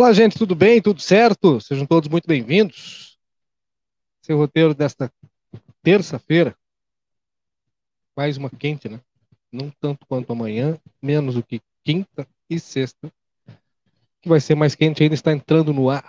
[0.00, 0.80] Olá, gente, tudo bem?
[0.80, 1.60] Tudo certo?
[1.60, 3.18] Sejam todos muito bem-vindos.
[4.22, 5.12] Seu roteiro desta
[5.82, 6.56] terça-feira.
[8.16, 8.98] Mais uma quente, né?
[9.52, 13.12] Não tanto quanto amanhã, menos do que quinta e sexta.
[14.22, 16.08] Que vai ser mais quente ainda, está entrando no ar.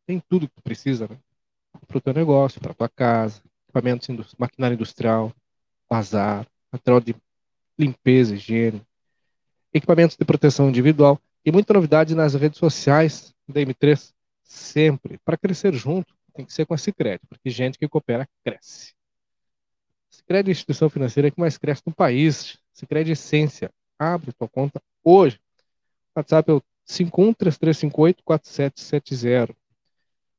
[0.07, 1.19] Tem tudo que tu precisa, né?
[1.87, 5.33] Para o teu negócio, para tua casa, equipamentos, indust maquinária industrial,
[5.89, 7.15] bazar, material de
[7.79, 8.81] limpeza, higiene,
[9.73, 15.19] equipamentos de proteção individual e muita novidade nas redes sociais da M3, sempre.
[15.25, 18.95] Para crescer junto, tem que ser com a Cicred, porque gente que coopera cresce.
[20.09, 22.59] Sicredi é a instituição financeira que mais cresce no país.
[22.73, 23.71] Sicredi Essência.
[23.99, 25.39] Abre tua conta hoje.
[26.17, 29.55] WhatsApp é o 5133584770.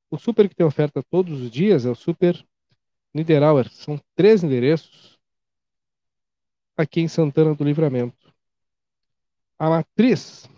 [0.10, 2.42] O super que tem oferta todos os dias é o Super
[3.14, 3.70] Niederauer.
[3.72, 5.20] São três endereços
[6.78, 8.34] aqui em Santana do Livramento.
[9.58, 10.50] A matriz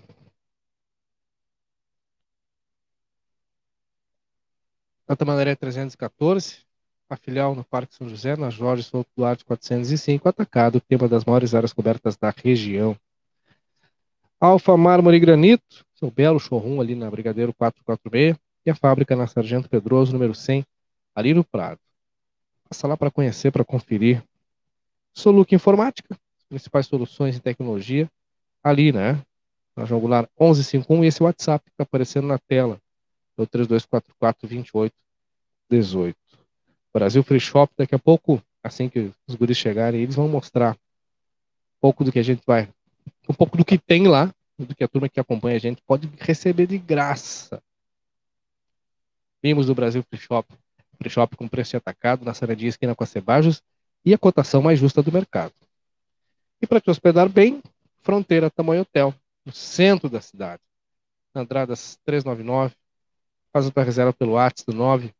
[5.08, 6.66] a Tamandaré 314,
[7.10, 11.56] a filial no Parque São José, na Jorge Souto Duarte 405, atacado, tema das maiores
[11.56, 12.98] áreas cobertas da região.
[14.40, 19.26] Alfa Mármore e Granito, seu belo showroom ali na Brigadeiro 446, e a fábrica na
[19.26, 20.64] Sargento Pedroso, número 100,
[21.16, 21.80] ali no Prado.
[22.70, 24.24] Passa lá para conhecer, para conferir.
[25.12, 26.16] Soluc Informática,
[26.48, 28.08] principais soluções em tecnologia,
[28.64, 29.20] ali, né?
[29.76, 32.80] Na João 1151 e esse WhatsApp que está aparecendo na tela,
[33.38, 36.16] é o 3244 2818.
[36.94, 41.80] Brasil Free Shop, daqui a pouco, assim que os guris chegarem, eles vão mostrar um
[41.82, 42.70] pouco do que a gente vai,
[43.28, 46.10] um pouco do que tem lá, do que a turma que acompanha a gente pode
[46.20, 47.62] receber de graça.
[49.42, 50.48] Vimos do Brasil Free Shop,
[50.98, 53.62] Free Shop com preço atacado na Saradinha esquina com a Cebajos
[54.04, 55.54] e a cotação mais justa do mercado.
[56.62, 57.62] E para te hospedar bem,
[58.02, 59.14] Fronteira Tamanho Hotel,
[59.46, 60.62] no centro da cidade.
[61.34, 62.74] Na Andradas 399,
[63.54, 65.14] faz a tua reserva pelo WhatsApp do 9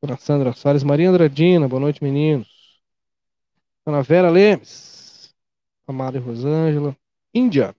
[0.01, 2.59] Dona Sandra Soares, Maria Andradina, boa noite, meninos.
[3.85, 5.34] Dona Vera Lemes,
[5.88, 6.95] e Rosângela,
[7.34, 7.75] Índia,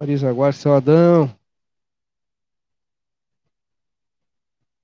[0.00, 1.32] Marisa Aguar, seu Adão,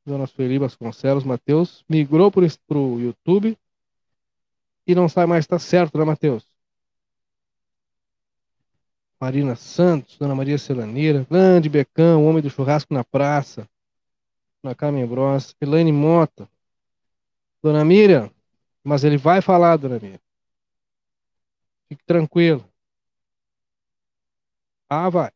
[0.06, 2.44] Dona Sueli Vasconcelos, Matheus, migrou para
[2.78, 3.58] o YouTube
[4.86, 6.44] e não sai mais, tá certo, né, Matheus?
[9.20, 13.66] Marina Santos, Dona Maria Celanira, Grande Becão, Homem do Churrasco na Praça,
[14.62, 16.48] Dona Carmen Bros, Elaine Mota,
[17.62, 18.30] Dona Miriam,
[18.84, 20.20] mas ele vai falar, Dona Miriam.
[21.88, 22.64] Fique tranquilo.
[24.88, 25.30] Ah, vai.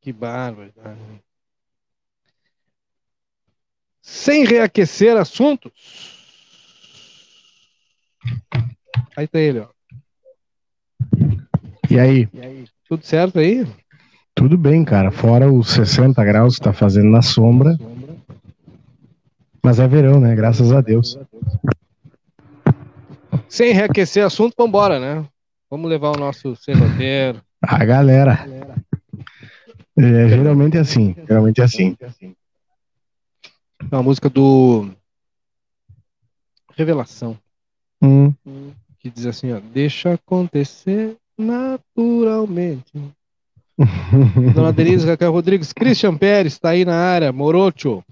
[0.00, 0.72] Que bárbaro.
[4.02, 5.72] Sem reaquecer assuntos.
[9.16, 9.68] Aí tá ele, ó.
[11.90, 12.28] E aí?
[12.88, 13.66] Tudo certo aí?
[14.34, 15.10] Tudo bem, cara.
[15.10, 17.78] Fora os 60 graus que tá fazendo na sombra.
[19.64, 20.34] Mas é verão, né?
[20.36, 21.18] Graças a Deus.
[23.48, 25.26] Sem reaquecer assunto, vambora, né?
[25.70, 27.40] Vamos levar o nosso serroteiro.
[27.62, 28.46] A galera.
[29.96, 31.16] É, geralmente é assim.
[31.26, 31.96] Geralmente é assim.
[32.20, 32.34] É
[33.90, 34.90] uma música do
[36.76, 37.38] Revelação.
[38.02, 38.34] Hum.
[38.98, 39.60] Que diz assim, ó.
[39.72, 42.92] Deixa acontecer naturalmente.
[44.54, 48.04] Dona Denise Raquel Rodrigues, Christian Pérez está aí na área, Morocho,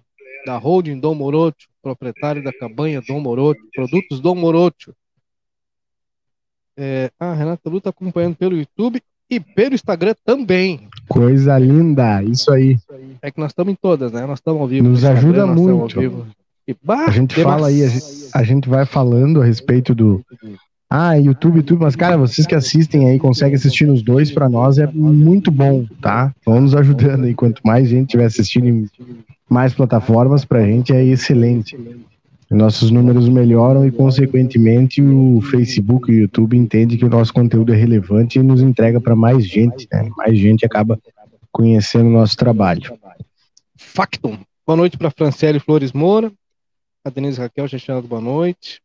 [0.44, 4.94] da holding Dom Morocho, proprietário da cabanha Dom Morocho, produtos Dom Morocho.
[6.76, 10.88] É, a Renata Lu tá acompanhando pelo YouTube e pelo Instagram também.
[11.08, 12.78] Coisa linda, isso aí.
[13.20, 14.26] É que nós estamos em todas, né?
[14.26, 14.88] Nós estamos ao vivo.
[14.88, 16.26] Nos ajuda muito.
[16.66, 19.94] E, bah, A gente tem fala aí, a gente, a gente vai falando a respeito
[19.94, 20.24] do.
[20.88, 24.76] Ah, YouTube, YouTube, mas cara, vocês que assistem aí, conseguem assistir nos dois, pra nós
[24.76, 26.34] é muito bom, tá?
[26.44, 27.34] Vão nos ajudando aí.
[27.34, 28.86] Quanto mais gente tiver assistindo
[29.52, 31.76] mais plataformas, pra gente é excelente.
[32.50, 37.72] Nossos números melhoram e, consequentemente, o Facebook e o YouTube entendem que o nosso conteúdo
[37.72, 40.10] é relevante e nos entrega para mais gente, né?
[40.16, 40.98] Mais gente acaba
[41.50, 42.98] conhecendo o nosso trabalho.
[43.76, 44.38] Factum.
[44.66, 46.30] Boa noite para Franciele Flores Moura.
[47.04, 48.80] A Denise Raquel dado boa noite.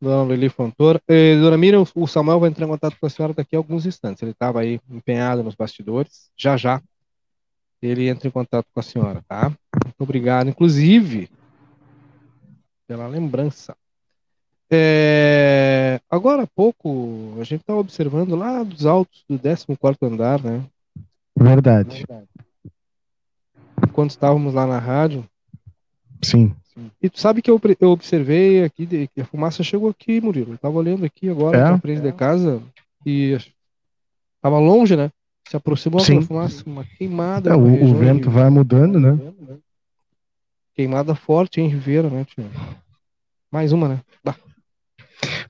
[0.00, 1.00] Dona Lili Fontoura.
[1.08, 3.86] Eh, Dona Miriam, o Samuel vai entrar em contato com a senhora daqui a alguns
[3.86, 4.22] instantes.
[4.22, 6.30] Ele estava aí empenhado nos bastidores.
[6.36, 6.82] Já já
[7.82, 9.48] ele entra em contato com a senhora, tá?
[9.84, 10.48] Muito obrigado.
[10.48, 11.28] Inclusive,
[12.86, 13.76] pela lembrança.
[14.70, 20.64] É, agora há pouco, a gente estava observando lá dos altos do 14 andar, né?
[21.38, 22.04] Verdade.
[23.92, 25.24] Quando estávamos lá na rádio,
[26.22, 26.54] Sim.
[27.00, 30.52] E tu sabe que eu, eu observei aqui, de- que a fumaça chegou aqui, Murilo.
[30.54, 31.60] Eu tava olhando aqui agora, É?
[31.62, 32.62] na frente de casa,
[33.04, 33.50] e ach-
[34.42, 35.10] tava longe, né?
[35.48, 36.14] Se aproximou Sim.
[36.14, 37.50] aquela fumaça, uma queimada.
[37.50, 39.18] É, o, o vento de- vai mudando, né?
[40.74, 42.44] Queimada forte em Ribeira, né, tio?
[43.50, 44.00] Mais uma, né?
[44.24, 44.34] Bah.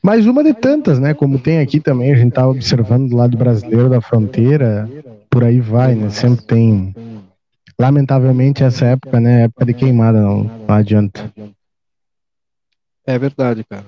[0.03, 1.15] Mais uma de tantas, né?
[1.15, 4.89] Como tem aqui também, a gente tá observando do lado brasileiro da fronteira,
[5.31, 6.11] por aí vai, né?
[6.11, 6.95] Sempre tem.
[7.79, 9.45] Lamentavelmente, essa época, né?
[9.45, 11.33] Época de queimada, não, não adianta.
[13.05, 13.87] É verdade, cara.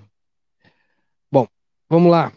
[1.31, 1.47] Bom,
[1.89, 2.33] vamos lá.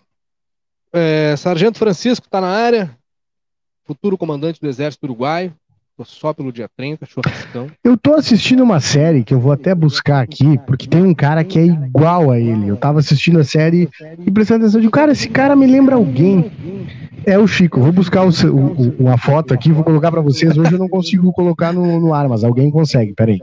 [0.94, 2.96] É, Sargento Francisco tá na área.
[3.86, 5.54] Futuro comandante do Exército Uruguaio.
[5.98, 7.68] Tô só pelo dia 30, churrascão.
[7.84, 11.44] Eu tô assistindo uma série que eu vou até buscar aqui, porque tem um cara
[11.44, 12.68] que é igual a ele.
[12.70, 13.90] Eu tava assistindo a série
[14.26, 16.50] e prestando atenção de cara, esse cara me lembra alguém.
[17.26, 17.82] É o Chico.
[17.82, 20.58] Vou buscar o o- uma foto aqui, vou colocar pra vocês.
[20.58, 23.14] Hoje eu não consigo colocar no, no ar, mas alguém consegue.
[23.14, 23.40] Peraí.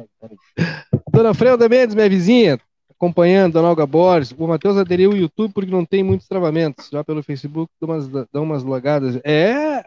[1.13, 2.59] Dona Freuda Mendes, minha vizinha,
[2.91, 4.35] acompanhando, Dona Olga Borges.
[4.37, 6.89] O Matheus aderiu ao YouTube porque não tem muitos travamentos.
[6.91, 9.21] Já pelo Facebook dá umas, dá umas logadas.
[9.23, 9.85] É,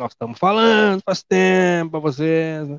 [0.00, 2.68] nós estamos falando faz tempo pra vocês.
[2.68, 2.78] Né?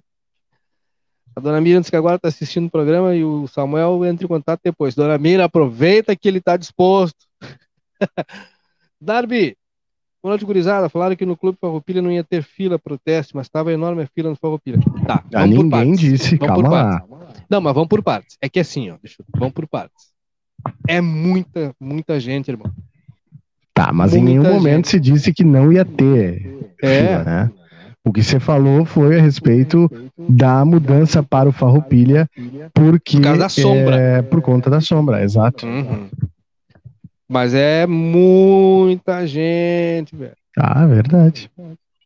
[1.35, 4.27] A Dona Miriam disse que agora está assistindo o programa e o Samuel entra em
[4.27, 4.95] contato depois.
[4.95, 7.25] Dona Miriam, aproveita que ele está disposto.
[8.99, 9.55] Darby,
[10.21, 10.89] boa noite, gurizada.
[10.89, 14.07] Falaram que no Clube Farroupilha não ia ter fila pro teste, mas estava enorme a
[14.07, 14.79] fila no Farroupilha.
[15.05, 17.05] Tá, Ah, ninguém disse, Vamos calma lá.
[17.49, 18.35] Não, mas vamos por partes.
[18.41, 20.11] É que assim, ó, deixa vamos por partes.
[20.87, 22.71] É muita, muita gente, irmão.
[23.85, 26.47] Tá, mas em nenhum Muita momento se disse que não ia ter
[26.83, 27.01] É.
[27.07, 27.51] fila, né?
[28.03, 32.27] O que você falou foi a respeito da mudança para o Farroupilha,
[32.73, 33.95] porque Por causa da sombra.
[33.99, 35.65] é por conta da sombra, exato.
[35.65, 36.09] Uhum.
[37.27, 40.35] Mas é muita gente, velho.
[40.57, 41.49] Ah, verdade.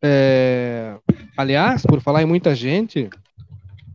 [0.02, 0.94] É,
[1.36, 3.10] Aliás, por falar em muita gente,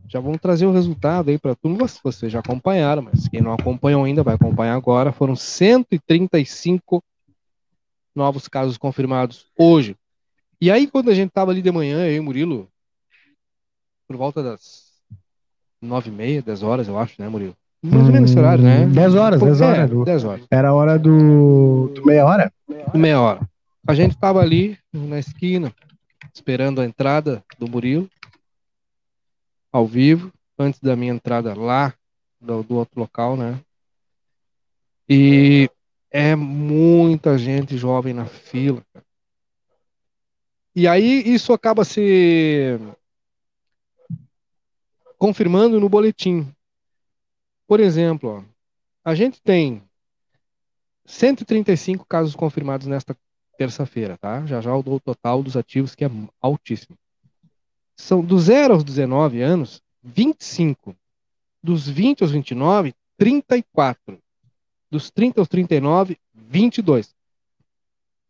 [0.08, 1.56] já vamos trazer o resultado aí para.
[1.62, 5.10] Vocês- Vocês já acompanharam, mas quem não acompanhou ainda vai acompanhar agora.
[5.10, 7.02] Foram 135
[8.14, 9.96] novos casos confirmados hoje.
[10.60, 12.68] E aí, quando a gente tava ali de manhã, eu e o Murilo,
[14.06, 14.92] por volta das
[15.80, 17.56] nove e meia, 10 horas, eu acho, né, Murilo?
[17.82, 18.86] Mais ou menos esse horário, né?
[18.86, 19.90] 10 horas, Pô, 10 é, horas.
[19.90, 20.46] do- 10 horas.
[20.50, 22.52] Era a hora do, do meia hora?
[22.94, 23.40] Meia hora.
[23.84, 25.74] A gente tava ali na esquina,
[26.32, 28.08] esperando a entrada do Murilo,
[29.72, 31.92] ao vivo, antes da minha entrada lá
[32.40, 33.58] do, do outro local, né?
[35.08, 35.68] E
[36.12, 38.84] é muita gente jovem na fila.
[40.76, 42.78] E aí isso acaba se
[45.18, 46.46] confirmando no boletim.
[47.66, 48.42] Por exemplo, ó,
[49.02, 49.82] a gente tem
[51.06, 53.16] 135 casos confirmados nesta
[53.56, 54.44] terça-feira, tá?
[54.44, 56.96] Já já o total dos ativos, que é altíssimo.
[57.96, 60.94] São do 0 aos 19 anos, 25.
[61.62, 64.21] Dos 20 aos 29, 34.
[64.92, 67.14] Dos 30 aos 39, 22.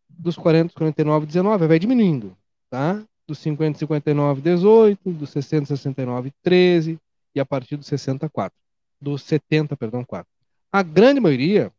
[0.09, 1.67] Dos 40 aos 49, 19.
[1.67, 2.37] Vai diminuindo,
[2.71, 3.03] tá?
[3.27, 5.11] Dos 50 e 59, 18.
[5.11, 7.01] Dos 60 e 69, 13.
[7.35, 8.57] E a partir dos 64.
[9.01, 10.31] Dos 70, perdão, 4.
[10.71, 11.73] A grande maioria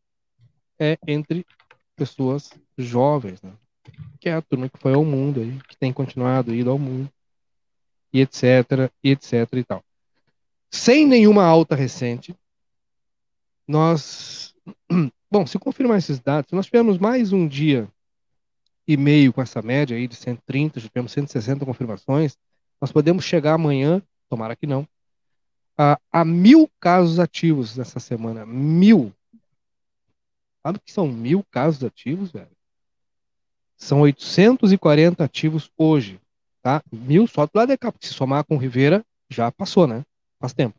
[0.78, 1.46] é entre
[1.96, 3.54] pessoas jovens, né?
[4.20, 7.10] Que é a turma que foi ao mundo aí, que tem continuado indo ao mundo,
[8.12, 9.82] e etc, e etc e tal.
[10.70, 12.36] Sem nenhuma alta recente,
[13.66, 14.53] nós.
[15.32, 17.88] Bom, se confirmar esses dados, nós tivermos mais um dia
[18.88, 22.38] e meio com essa média aí de 130, já tivemos 160 confirmações,
[22.80, 24.88] nós podemos chegar amanhã, tomara que não,
[25.78, 28.46] a, a mil casos ativos nessa semana.
[28.46, 29.14] Mil.
[30.62, 32.52] Sabe o que são mil casos ativos, velho?
[33.76, 36.20] São 840 ativos hoje,
[36.62, 36.82] tá?
[36.92, 40.06] Mil só do lado de cá, porque se somar com Rivera, já passou, né?
[40.40, 40.78] Faz tempo.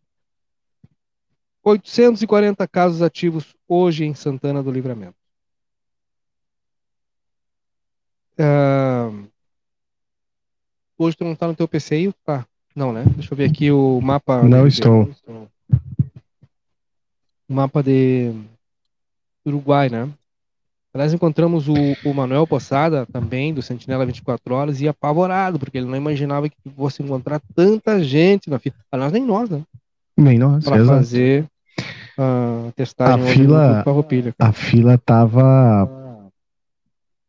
[1.65, 5.17] 840 casos ativos hoje em Santana do Livramento.
[8.39, 9.27] Uh,
[10.99, 12.13] hoje tu não tá no teu PC aí?
[12.25, 12.47] Tá.
[12.77, 13.05] Não, né?
[13.17, 14.43] Deixa eu ver aqui o mapa.
[14.43, 15.09] Não estou.
[17.49, 18.33] O mapa de
[19.47, 20.11] Uruguai, né?
[20.93, 25.89] Nós encontramos o, o Manuel Poçada, também, do Sentinela 24 Horas, e apavorado, porque ele
[25.89, 28.77] não imaginava que fosse encontrar tanta gente na fila.
[28.93, 29.63] Nós nem nós, né?
[30.17, 31.49] Nem nós, Para fazer
[32.19, 33.85] a testagem a fila,
[34.39, 36.33] A fila tava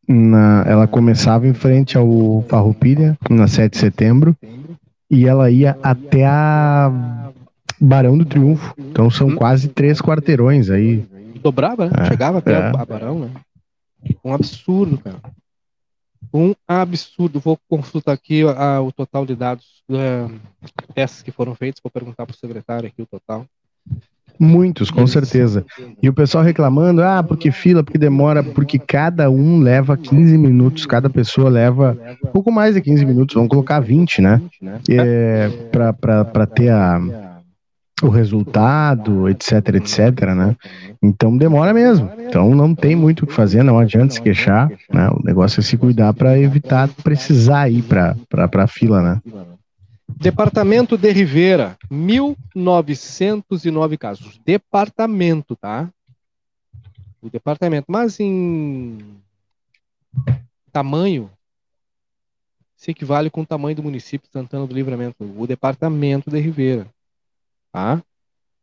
[0.07, 4.37] na, ela começava em frente ao Farroupilha, na 7 de setembro,
[5.09, 7.31] e ela ia até a
[7.79, 8.73] Barão do Triunfo.
[8.77, 9.35] Então são hum.
[9.35, 11.05] quase três quarteirões aí.
[11.41, 11.91] Dobrava, né?
[11.99, 12.67] É, Chegava até é.
[12.67, 13.31] a Barão, né?
[14.23, 15.19] Um absurdo, cara.
[16.33, 17.39] Um absurdo.
[17.39, 20.27] Vou consultar aqui a, o total de dados é,
[20.93, 21.81] testes que foram feitos.
[21.83, 23.45] Vou perguntar para o secretário aqui o total.
[24.39, 25.65] Muitos, com certeza.
[26.01, 30.85] E o pessoal reclamando, ah, porque fila, porque demora, porque cada um leva 15 minutos,
[30.85, 31.97] cada pessoa leva
[32.33, 34.41] pouco mais de 15 minutos, vamos colocar 20, né?
[34.89, 37.01] É, para ter a,
[38.03, 40.55] o resultado, etc, etc, né?
[41.01, 42.09] Então demora mesmo.
[42.19, 45.09] Então não tem muito o que fazer, não adianta se queixar, né?
[45.09, 48.15] O negócio é se cuidar para evitar precisar ir para
[48.53, 49.21] a fila, né?
[50.07, 54.39] Departamento de Rivera, 1909 casos.
[54.45, 55.89] Departamento, tá?
[57.21, 59.00] O departamento, mas em
[60.71, 61.29] tamanho
[62.75, 66.88] se equivale com o tamanho do município de Santana do Livramento, o departamento de Rivera,
[67.71, 68.03] tá?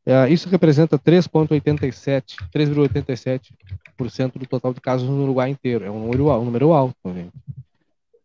[0.04, 5.84] É, isso representa 3,87, 3,87% do total de casos no Uruguai inteiro.
[5.84, 7.32] É um número, um número alto, gente.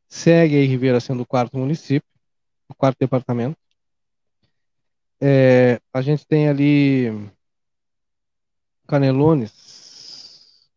[0.08, 2.17] Segue aí Rivera sendo o quarto município
[2.70, 3.58] o quarto departamento.
[5.20, 7.10] É, a gente tem ali
[8.88, 10.70] Canelones.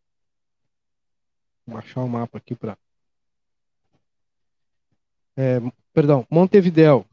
[1.66, 2.78] Vou achar o mapa aqui para.
[5.36, 5.60] É,
[5.92, 7.04] perdão, Montevidéu.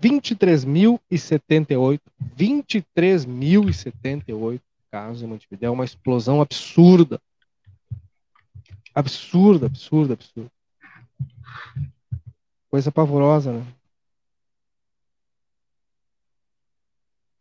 [0.00, 2.00] 23.078.
[2.36, 5.68] 23.078 casos em Montevidéu.
[5.68, 7.20] É uma explosão absurda.
[8.94, 10.50] Absurda, absurda, absurda.
[12.70, 13.66] Coisa pavorosa, né?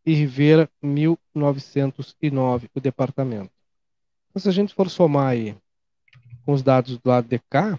[0.05, 3.51] E Rivera, 1909, o departamento.
[4.29, 5.55] Então, se a gente for somar aí
[6.46, 7.77] com os dados do lado de cá,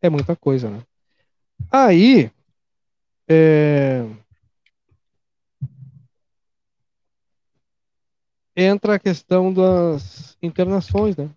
[0.00, 0.82] é muita coisa, né?
[1.70, 2.30] Aí,
[3.28, 4.04] é...
[8.56, 11.30] entra a questão das internações, né?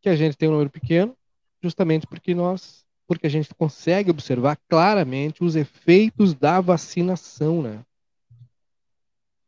[0.00, 1.16] Que a gente tem um número pequeno,
[1.62, 7.80] justamente porque nós porque a gente consegue observar claramente os efeitos da vacinação, né?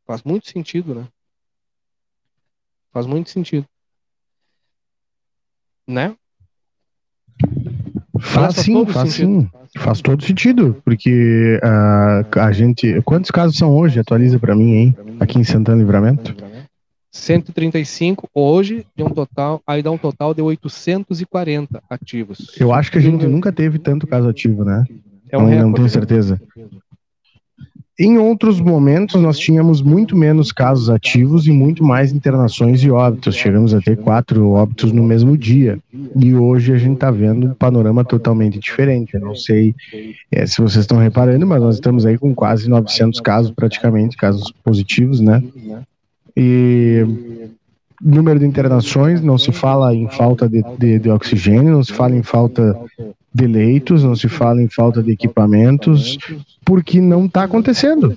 [0.06, 1.06] Faz muito sentido, né?
[2.92, 3.66] Faz muito sentido.
[5.86, 6.16] Né?
[8.20, 9.40] Faz, faz sim, faz sentido.
[9.42, 9.50] sim.
[9.78, 13.00] Faz todo sentido, porque uh, a gente.
[13.02, 14.00] Quantos casos são hoje?
[14.00, 14.96] Atualiza para mim, hein?
[15.20, 16.34] Aqui em Santana Livramento.
[17.10, 22.54] 135 hoje, de um total, aí dá um total de 840 ativos.
[22.58, 24.84] Eu acho que a gente nunca teve tanto caso ativo, né?
[25.30, 26.40] É um não, recorde, não tenho certeza.
[28.00, 33.34] Em outros momentos, nós tínhamos muito menos casos ativos e muito mais internações e óbitos.
[33.34, 35.80] Chegamos a ter quatro óbitos no mesmo dia.
[36.14, 39.14] E hoje a gente está vendo um panorama totalmente diferente.
[39.14, 39.74] Eu não sei
[40.30, 44.52] é, se vocês estão reparando, mas nós estamos aí com quase 900 casos, praticamente, casos
[44.62, 45.42] positivos, né?
[46.40, 47.04] E
[48.00, 52.14] número de internações, não se fala em falta de, de, de, oxigênio, não se fala
[52.14, 52.78] em falta
[53.34, 56.16] de leitos, não se fala em falta de equipamentos,
[56.64, 58.16] porque não está acontecendo.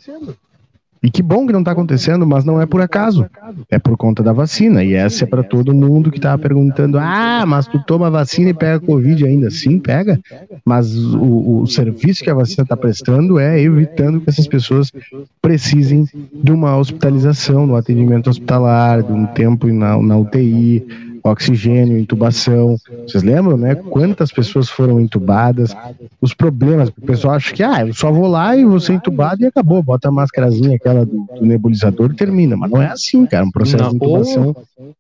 [1.03, 3.25] E que bom que não está acontecendo, mas não é por acaso.
[3.71, 4.83] É por conta da vacina.
[4.83, 8.53] E essa é para todo mundo que estava perguntando: ah, mas tu toma vacina e
[8.53, 9.49] pega Covid ainda?
[9.49, 10.19] Sim, pega.
[10.63, 14.91] Mas o, o serviço que a vacina está prestando é evitando que essas pessoas
[15.41, 22.77] precisem de uma hospitalização, no atendimento hospitalar, de um tempo na, na UTI oxigênio, intubação.
[23.07, 23.75] Vocês lembram, né?
[23.75, 25.75] Quantas pessoas foram intubadas?
[26.19, 29.43] Os problemas, o pessoal acha que, ah, eu só vou lá e vou ser entubado
[29.43, 29.81] e acabou.
[29.83, 32.57] Bota a máscarazinha aquela do, do nebulizador e termina.
[32.57, 33.45] Mas não é assim, cara.
[33.45, 34.55] Um processo não, de intubação,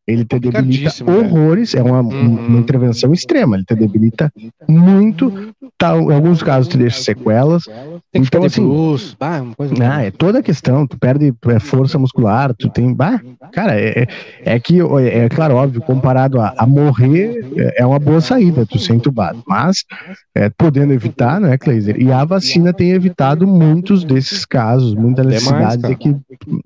[0.07, 1.15] ele te debilita né?
[1.15, 1.75] horrores.
[1.75, 2.47] É uma, uhum.
[2.47, 3.55] uma intervenção extrema.
[3.55, 4.31] Ele te debilita
[4.67, 5.53] muito.
[5.77, 7.63] Tá, em alguns casos te deixa sequelas.
[8.11, 9.15] Tem que Então, assim.
[9.19, 12.93] Bah, uma coisa Ah, é toda a questão, tu perde é, força muscular, tu tem.
[12.93, 13.19] Bah,
[13.51, 14.07] cara, é,
[14.43, 18.65] é que, é, é claro, óbvio, comparado a, a morrer, é, é uma boa saída
[18.65, 19.43] tu ser entubado.
[19.47, 19.83] Mas,
[20.35, 22.01] é, podendo evitar, né, Kleiser?
[22.01, 26.15] E a vacina tem evitado muitos desses casos, muita necessidade de que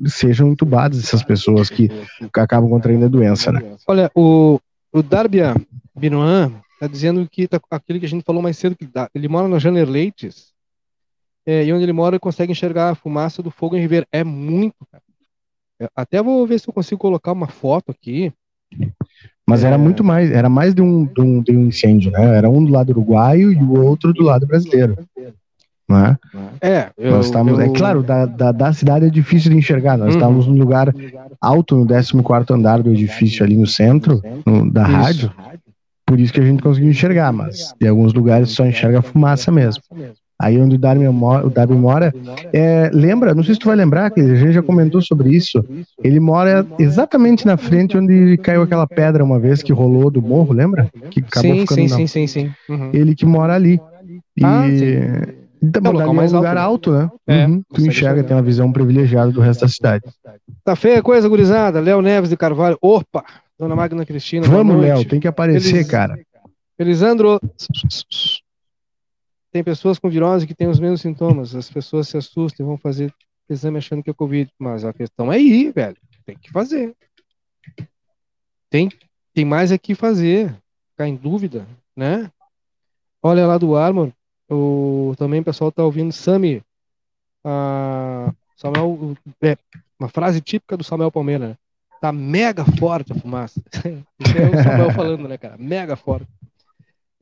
[0.05, 1.89] sejam entubadas essas pessoas que
[2.35, 3.61] acabam contraindo a doença, né?
[3.87, 4.59] Olha, o,
[4.91, 5.55] o Darbia
[5.95, 9.27] Binoan tá dizendo que tá, aquilo que a gente falou mais cedo, que dá- ele
[9.27, 10.53] mora na Janer Leites,
[11.45, 14.07] é, e onde ele mora ele consegue enxergar a fumaça do fogo em Ribeira.
[14.11, 15.03] É muito, cara.
[15.79, 18.31] Eu até vou ver se eu consigo colocar uma foto aqui.
[19.47, 19.77] Mas era É.
[19.77, 22.35] muito mais, era mais de um, de um, de um incêndio, né?
[22.37, 24.97] Era um do lado uruguaio e o outro do lado brasileiro.
[25.87, 26.17] Né?
[26.61, 29.97] É, eu, Nós estávamos, é eu- claro, da, da, da cidade é difícil de enxergar.
[29.97, 30.15] Nós Uhum.
[30.15, 30.91] estávamos num lugar
[31.39, 34.91] alto, no 14 andar do edifício, ali no centro, no- da Isso.
[34.91, 35.31] rádio.
[36.07, 39.83] Por isso que a gente conseguiu enxergar, mas em alguns lugares só enxerga fumaça mesmo.
[40.37, 42.13] Aí onde o Darby mora, o mora
[42.53, 45.63] é, lembra, não sei se tu vai lembrar, que a gente já comentou sobre isso.
[46.03, 50.53] Ele mora exatamente na frente onde caiu aquela pedra uma vez que rolou do morro,
[50.53, 50.89] lembra?
[51.09, 52.51] Que acabou Sim, ficando sim, na- sim, sim, sim.
[52.69, 52.91] Uhum.
[52.93, 53.79] Ele que mora ali.
[54.37, 55.35] E Ah, sim.
[55.63, 57.09] então, É local ali é mais um lugar alto, né?
[57.25, 60.03] É, Uhum, tu enxerga, tem uma visão privilegiada do resto da cidade.
[60.63, 61.79] Tá feia a coisa, gurizada.
[61.79, 62.77] Léo Neves de Carvalho.
[62.81, 63.23] Opa!
[63.57, 64.45] Dona Magna Cristina.
[64.45, 64.81] Vamos.
[64.81, 66.19] Léo, tem que aparecer, cara.
[66.77, 67.39] Elisandro.
[69.55, 71.55] Tem pessoas com virose que têm os mesmos sintomas.
[71.55, 73.15] As pessoas se assustam e vão fazer
[73.49, 74.51] exame achando que é Covid.
[74.59, 75.95] Mas a questão é ir, velho.
[76.25, 76.93] Tem que fazer.
[78.69, 78.91] Tem,
[79.33, 80.53] tem mais aqui fazer.
[80.91, 82.29] Ficar em dúvida, né?
[83.23, 84.11] Olha lá do Armor.
[84.51, 86.61] O, também o pessoal tá ouvindo Sami.
[87.41, 89.57] A, Samuel, é,
[89.97, 91.57] uma frase típica do Samuel Palmeira, né?
[92.01, 93.63] Tá mega forte a fumaça.
[94.19, 95.55] Isso é o Samuel falando, né, cara?
[95.57, 96.27] Mega forte.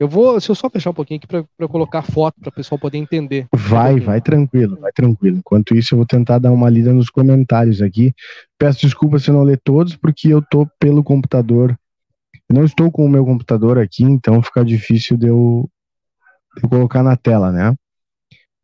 [0.03, 2.77] Eu vou, deixa eu só fechar um pouquinho aqui para colocar foto para o pessoal
[2.77, 3.47] poder entender.
[3.53, 5.37] Vai, vai tranquilo, vai tranquilo.
[5.37, 8.13] Enquanto isso, eu vou tentar dar uma lida nos comentários aqui.
[8.57, 11.79] Peço desculpa se eu não ler todos, porque eu tô pelo computador.
[12.49, 15.69] Eu não estou com o meu computador aqui, então fica difícil de eu,
[16.57, 17.73] de eu colocar na tela, né?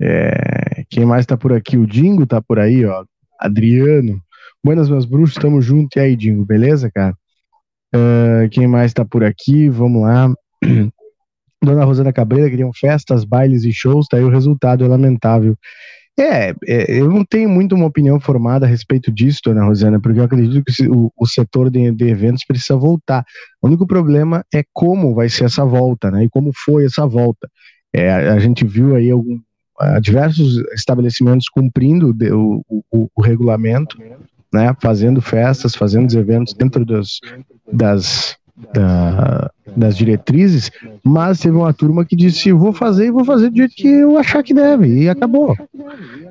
[0.01, 1.77] É, quem mais tá por aqui?
[1.77, 3.05] O Dingo tá por aí, ó.
[3.39, 4.21] Adriano.
[4.61, 5.97] Buenas, meus bruxos, tamo junto.
[5.97, 7.15] E aí, Dingo, beleza, cara?
[7.95, 9.69] Ah, quem mais tá por aqui?
[9.69, 10.33] Vamos lá.
[11.63, 15.57] Dona Rosana Cabreira queriam festas, bailes e shows, daí o resultado é lamentável.
[16.17, 20.19] É, é, eu não tenho muito uma opinião formada a respeito disso, Dona Rosana, porque
[20.19, 23.23] eu acredito que o, o setor de, de eventos precisa voltar.
[23.61, 26.25] O único problema é como vai ser essa volta, né?
[26.25, 27.49] E como foi essa volta.
[27.93, 29.39] É, a, a gente viu aí algum,
[30.01, 33.97] diversos estabelecimentos cumprindo de- o, o, o regulamento,
[34.53, 34.75] né?
[34.81, 37.21] Fazendo festas, fazendo os eventos dentro dos,
[37.71, 38.35] das,
[38.73, 40.71] da- das diretrizes,
[41.03, 44.17] mas teve uma turma que disse: vou fazer e vou fazer do jeito que eu
[44.17, 45.55] achar que deve, e acabou.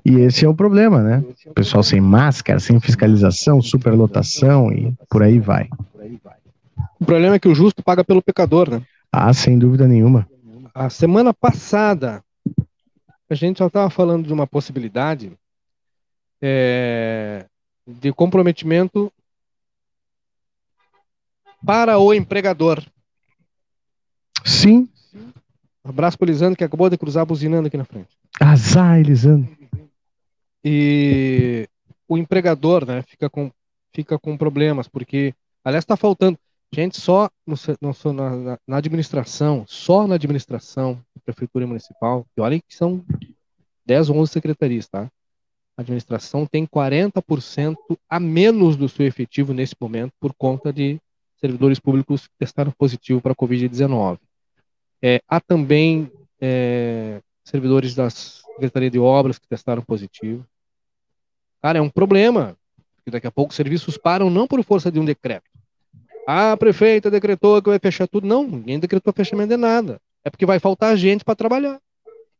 [0.04, 1.24] E esse é o problema, né?
[1.46, 5.68] O pessoal sem máscara, sem fiscalização, superlotação e por aí vai.
[7.00, 8.82] O problema é que o justo paga pelo pecador, né?
[9.12, 10.28] Ah, sem dúvida nenhuma.
[10.74, 12.22] A semana passada,
[13.30, 15.32] a gente já estava falando de uma possibilidade
[16.42, 17.46] é,
[17.86, 19.12] de comprometimento
[21.64, 22.82] para o empregador.
[24.44, 24.88] Sim,
[25.84, 28.08] Abraço para o Lisandro, que acabou de cruzar buzinando aqui na frente.
[28.38, 29.56] azar, Elisandro.
[30.64, 31.66] E
[32.06, 33.50] o empregador, né, fica com,
[33.94, 36.38] fica com problemas, porque, aliás, está faltando.
[36.74, 42.60] Gente, só no no- na- na administração, só na administração da Prefeitura Municipal, e olhem
[42.60, 43.02] que são
[43.86, 45.10] 10 ou 11 secretarias, tá?
[45.76, 51.00] A administração tem 40% a menos do seu efetivo nesse momento por conta de
[51.38, 54.18] servidores públicos que testaram positivo para a Covid-19.
[55.02, 60.44] É, há também é, servidores das Secretaria de Obras que testaram positivo.
[61.62, 62.56] Cara, é um problema,
[62.96, 65.48] porque daqui a pouco os serviços param não por força de um decreto.
[66.26, 68.26] Ah, a prefeita decretou que vai fechar tudo.
[68.26, 70.00] Não, ninguém decretou fechamento de nada.
[70.24, 71.80] É porque vai faltar gente para trabalhar.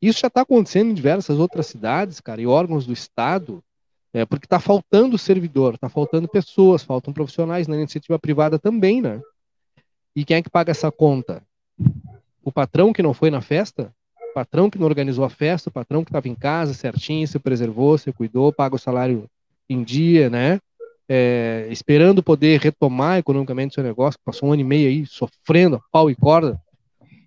[0.01, 3.63] Isso já está acontecendo em diversas outras cidades, cara, e órgãos do Estado,
[4.13, 9.21] é, porque está faltando servidor, está faltando pessoas, faltam profissionais na iniciativa privada também, né?
[10.17, 11.43] E quem é que paga essa conta?
[12.43, 13.93] O patrão que não foi na festa?
[14.31, 15.69] O patrão que não organizou a festa?
[15.69, 19.29] O patrão que estava em casa certinho, se preservou, se cuidou, paga o salário
[19.69, 20.59] em dia, né?
[21.09, 25.83] É, esperando poder retomar economicamente seu negócio, que passou um ano e meio aí sofrendo
[25.91, 26.61] pau e corda,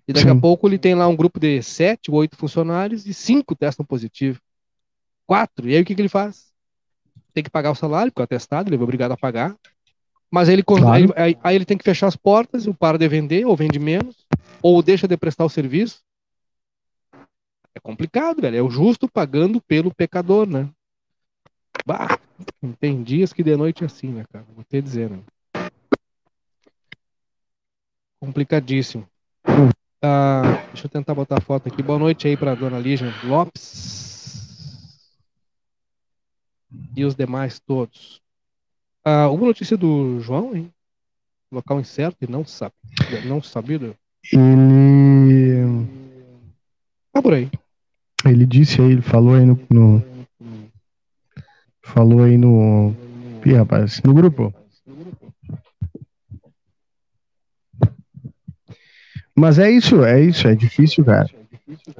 [0.06, 0.36] e daqui Sim.
[0.36, 3.84] a pouco ele tem lá um grupo de sete ou oito funcionários e cinco testam
[3.86, 4.40] positivo.
[5.26, 5.68] Quatro.
[5.68, 6.51] E aí o que, que ele faz?
[7.34, 9.56] Tem que pagar o salário, porque é atestado, ele é obrigado a pagar.
[10.30, 10.92] Mas aí ele, Claro.
[10.92, 13.78] aí, aí- aí ele tem que fechar as portas, ou para de vender, ou vende
[13.78, 14.26] menos,
[14.62, 16.00] ou deixa de prestar o serviço.
[17.74, 18.56] É complicado, velho.
[18.56, 20.68] É o justo pagando pelo pecador, né?
[21.86, 22.18] Bah,
[22.78, 24.44] tem dias que de noite é assim, né, cara?
[24.54, 25.18] Vou te dizer, né?
[28.20, 29.06] Complicadíssimo.
[30.00, 30.42] Ah,
[30.72, 31.82] deixa eu tentar botar a foto aqui.
[31.82, 34.01] Boa noite aí para dona Lígia Lopes
[36.96, 38.20] e os demais todos.
[39.04, 40.72] Ah, uma notícia do João, hein?
[41.50, 42.74] Local incerto e não sabe,
[43.26, 43.94] não sabido.
[44.32, 45.86] Ele.
[47.12, 47.50] Tá por aí.
[48.24, 49.58] Ele disse aí, ele falou aí no.
[49.70, 50.02] no
[51.82, 52.94] falou aí no.
[53.44, 54.54] Ih, rapaz, no grupo.
[59.34, 61.28] Mas é isso, é isso, é difícil, cara.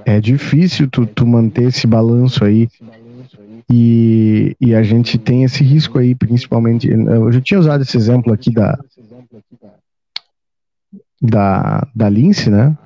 [0.04, 2.68] É difícil tu, tu manter esse balanço aí.
[3.72, 6.88] E, e a gente tem esse risco aí, principalmente.
[6.88, 8.78] Eu já tinha usado esse exemplo aqui da.
[11.20, 12.76] Da, da Lince, né?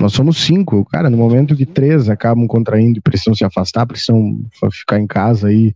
[0.00, 0.84] Nós somos cinco.
[0.86, 5.48] Cara, no momento que três acabam contraindo e precisam se afastar, precisam ficar em casa
[5.48, 5.74] aí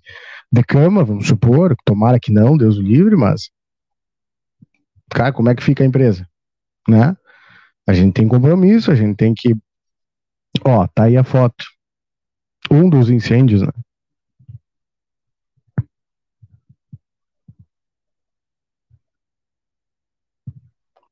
[0.51, 3.51] de cama, vamos supor, tomara que não, Deus o livre, mas.
[5.11, 6.27] Cara, como é que fica a empresa?
[6.89, 7.17] né?
[7.87, 9.57] A gente tem compromisso, a gente tem que.
[10.65, 11.65] Ó, tá aí a foto.
[12.71, 13.69] Um dos incêndios, né?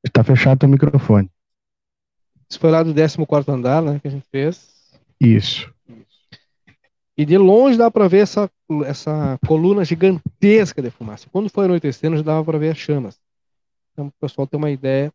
[0.03, 1.29] Está fechado o microfone.
[2.49, 3.99] Isso foi lá do 14 andar, né?
[3.99, 4.91] Que a gente fez.
[5.19, 5.73] Isso.
[7.17, 8.49] E de longe dá para ver essa,
[8.85, 11.29] essa coluna gigantesca de fumaça.
[11.31, 13.19] Quando foi anoitecendo, já dava para ver as chamas.
[13.91, 15.13] Então, o pessoal ter uma ideia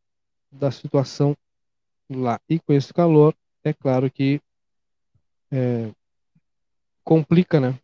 [0.50, 1.36] da situação
[2.08, 2.40] lá.
[2.48, 4.40] E com esse calor, é claro que
[5.50, 5.90] é,
[7.08, 7.74] complica, né?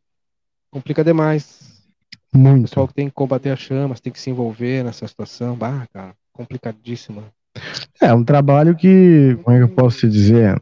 [0.71, 1.83] Complica demais.
[2.31, 2.67] Muito.
[2.67, 5.57] O pessoal que tem que combater as chamas, tem que se envolver nessa situação.
[5.57, 7.23] Bah, cara, complicadíssima.
[8.03, 10.61] É um trabalho que, como é que eu posso te dizer?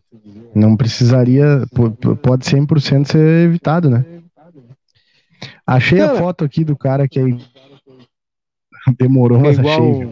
[0.55, 1.67] Não precisaria,
[2.23, 4.05] pode 100% ser evitado, né?
[5.67, 7.37] Achei cara, a foto aqui do cara que aí
[8.97, 10.09] demorou, mas igual, achei.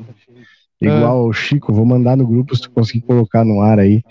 [0.81, 4.03] Igual o Chico, vou mandar no grupo se tu conseguir colocar no ar aí.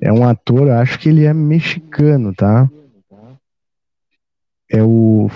[0.00, 2.68] É um ator, acho que ele é mexicano, tá?
[4.68, 5.28] É o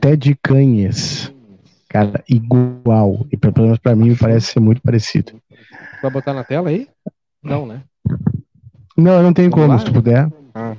[0.00, 1.32] Ted Canhes.
[1.88, 3.26] Cara, igual.
[3.30, 5.40] E pelo menos pra mim parece ser muito parecido.
[6.00, 6.88] Vai botar na tela aí?
[7.42, 7.82] Não, né?
[8.96, 10.28] Não, não tem como, se tu puder.
[10.54, 10.76] Ah.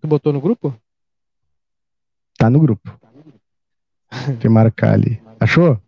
[0.00, 0.74] Tu botou no grupo?
[2.38, 2.98] Tá no grupo.
[4.26, 5.20] Tem que marcar ali.
[5.40, 5.80] Achou?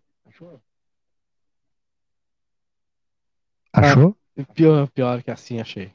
[3.73, 4.15] Achou?
[4.37, 5.91] Ah, pior, pior que assim, achei.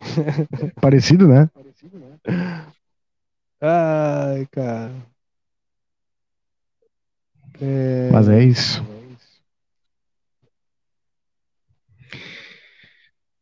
[0.80, 1.50] Parecido, né?
[3.60, 4.92] Ai, cara.
[7.60, 8.08] É...
[8.12, 8.84] Mas é isso.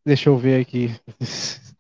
[0.05, 0.95] Deixa eu ver aqui.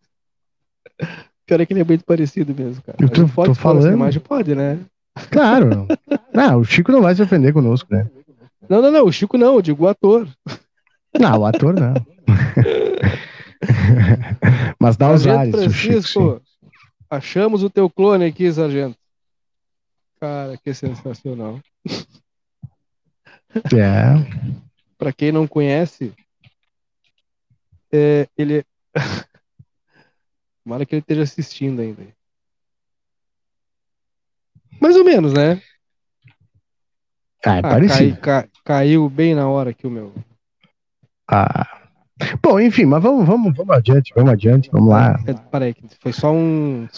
[1.46, 2.96] Pior é que ele é muito parecido mesmo, cara.
[3.00, 3.92] Eu tô, pode tô falando.
[3.92, 4.20] imagem?
[4.20, 4.80] Pode, né?
[5.30, 5.86] Claro.
[6.32, 8.08] não, o Chico não vai se ofender conosco, né?
[8.68, 9.04] Não, não, não.
[9.04, 10.26] O Chico não, eu digo o ator.
[11.18, 11.94] Não, o ator não.
[14.80, 16.40] Mas dá os ares, Francisco,
[17.08, 18.96] achamos o teu clone aqui, sargento.
[20.18, 21.60] Cara, que sensacional.
[23.74, 24.54] É.
[24.98, 26.12] Para quem não conhece,
[27.92, 28.64] é, ele.
[30.64, 32.02] Tomara que ele esteja assistindo ainda.
[34.80, 35.60] Mais ou menos, né?
[37.44, 38.16] Ah, é ah, parecido.
[38.20, 40.14] Cai, cai, caiu bem na hora que o meu.
[41.28, 41.84] Ah.
[42.42, 45.18] Bom, enfim, mas vamos, vamos, vamos adiante, vamos adiante, vamos lá.
[45.26, 46.88] É, peraí, foi só um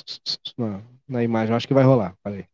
[0.59, 2.45] na, na imagem, acho que vai rolar, peraí.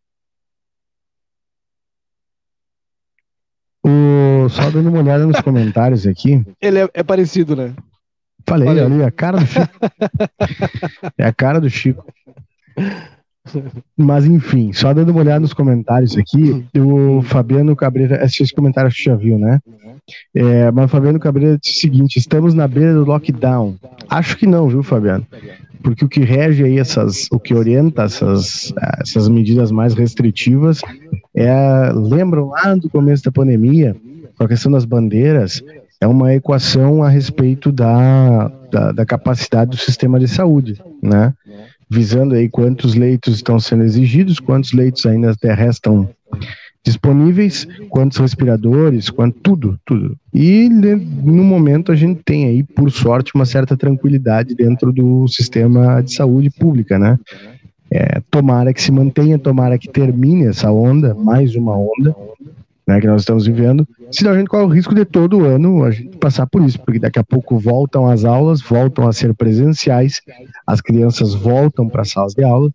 [4.48, 6.44] Só dando uma olhada nos comentários aqui.
[6.60, 7.74] Ele é, é parecido, né?
[8.46, 9.78] Falei, Falei, ali, a cara do Chico.
[11.18, 12.04] é a cara do Chico.
[13.96, 19.04] Mas enfim, só dando uma olhada nos comentários aqui, o Fabiano Cabreira, esses comentários que
[19.04, 19.60] já viu, né?
[20.34, 23.76] É, mas o Fabiano Cabreira disse o seguinte: estamos na beira do lockdown.
[24.08, 25.26] Acho que não, viu, Fabiano?
[25.82, 30.80] Porque o que rege aí essas, o que orienta essas, essas medidas mais restritivas
[31.34, 33.96] é, lembram lá do começo da pandemia,
[34.36, 35.62] com a questão das bandeiras,
[36.00, 41.32] é uma equação a respeito da, da, da capacidade do sistema de saúde, né?
[41.92, 46.08] visando aí quantos leitos estão sendo exigidos, quantos leitos ainda restam
[46.84, 50.16] disponíveis, quantos respiradores, quanto tudo, tudo.
[50.34, 56.02] E no momento a gente tem aí, por sorte, uma certa tranquilidade dentro do sistema
[56.02, 57.18] de saúde pública, né?
[57.90, 62.16] É, tomara que se mantenha, tomara que termine essa onda, mais uma onda,
[62.86, 65.90] né, que nós estamos vivendo, senão a gente corre o risco de todo ano a
[65.90, 70.20] gente passar por isso, porque daqui a pouco voltam as aulas, voltam a ser presenciais,
[70.66, 72.70] as crianças voltam para as salas de aula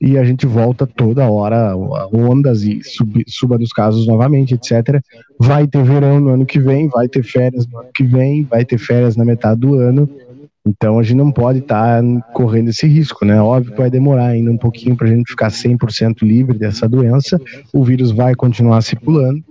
[0.00, 1.74] e a gente volta toda hora,
[2.12, 5.00] ondas e sub, suba dos casos novamente, etc.
[5.38, 8.64] Vai ter verão no ano que vem, vai ter férias no ano que vem, vai
[8.64, 10.08] ter férias na metade do ano.
[10.66, 13.40] Então a gente não pode estar tá correndo esse risco, né?
[13.40, 17.40] Óbvio que vai demorar ainda um pouquinho para a gente ficar 100% livre dessa doença.
[17.72, 19.44] O vírus vai continuar circulando.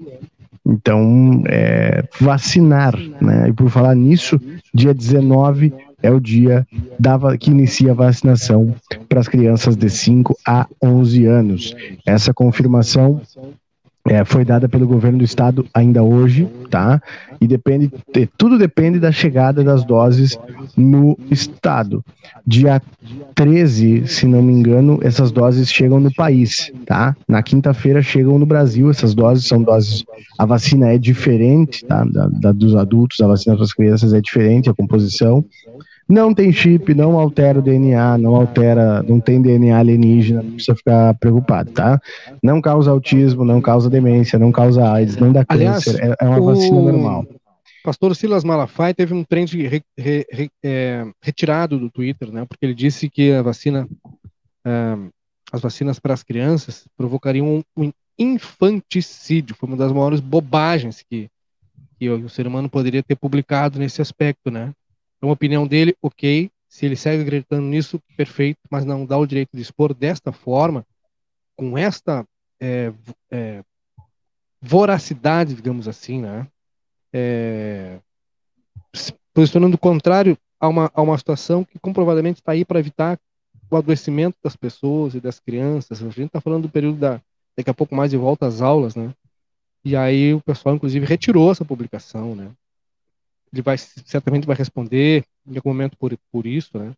[0.66, 3.50] Então, é, vacinar, né?
[3.50, 4.40] E por falar nisso,
[4.74, 6.68] dia 19 é o dia
[7.00, 8.76] da, que inicia a vacinação
[9.08, 11.76] para as crianças de 5 a 11 anos.
[12.06, 13.22] Essa confirmação
[14.06, 17.02] é, foi dada pelo governo do estado ainda hoje, tá?
[17.40, 17.90] E depende,
[18.38, 20.38] tudo depende da chegada das doses
[20.76, 22.04] no estado.
[22.46, 22.82] Dia
[23.34, 27.16] 13, se não me engano, essas doses chegam no país, tá?
[27.28, 30.04] Na quinta-feira chegam no Brasil, essas doses são doses.
[30.38, 32.04] A vacina é diferente, tá?
[32.04, 35.46] Da, da dos adultos, a vacina para as crianças é diferente, a composição.
[36.08, 40.76] Não tem chip, não altera o DNA, não altera, não tem DNA alienígena, não precisa
[40.76, 42.00] ficar preocupado, tá?
[42.42, 46.28] Não causa autismo, não causa demência, não causa AIDS, não dá Aliás, câncer, é, é
[46.28, 46.46] uma o...
[46.46, 47.26] vacina normal.
[47.84, 52.46] Pastor Silas Malafaia teve um trend re, re, re, é, retirado do Twitter, né?
[52.46, 53.88] Porque ele disse que a vacina,
[54.66, 54.98] é,
[55.52, 59.56] as vacinas para as crianças provocariam um, um, infanticídio.
[59.56, 61.30] Foi uma das maiores bobagens que,
[62.00, 64.72] que o ser humano poderia ter publicado nesse aspecto, né?
[65.24, 66.52] É uma opinião dele, ok.
[66.68, 70.86] Se ele segue acreditando nisso, perfeito, mas não dá o direito de expor desta forma,
[71.56, 72.28] com esta
[72.60, 72.92] é,
[73.32, 73.64] é,
[74.62, 76.46] voracidade, digamos assim, né?
[77.14, 78.00] É,
[79.34, 83.18] posicionando contrário a uma, a uma situação que comprovadamente está aí para evitar
[83.72, 86.02] o adoecimento das pessoas e das crianças.
[86.02, 87.22] A gente está falando do período da
[87.56, 89.14] daqui a pouco mais de volta às aulas, né?
[89.86, 92.52] E aí o pessoal, inclusive, retirou essa publicação, né?
[93.54, 96.92] Ele vai certamente vai responder em algum momento por, por isso, né?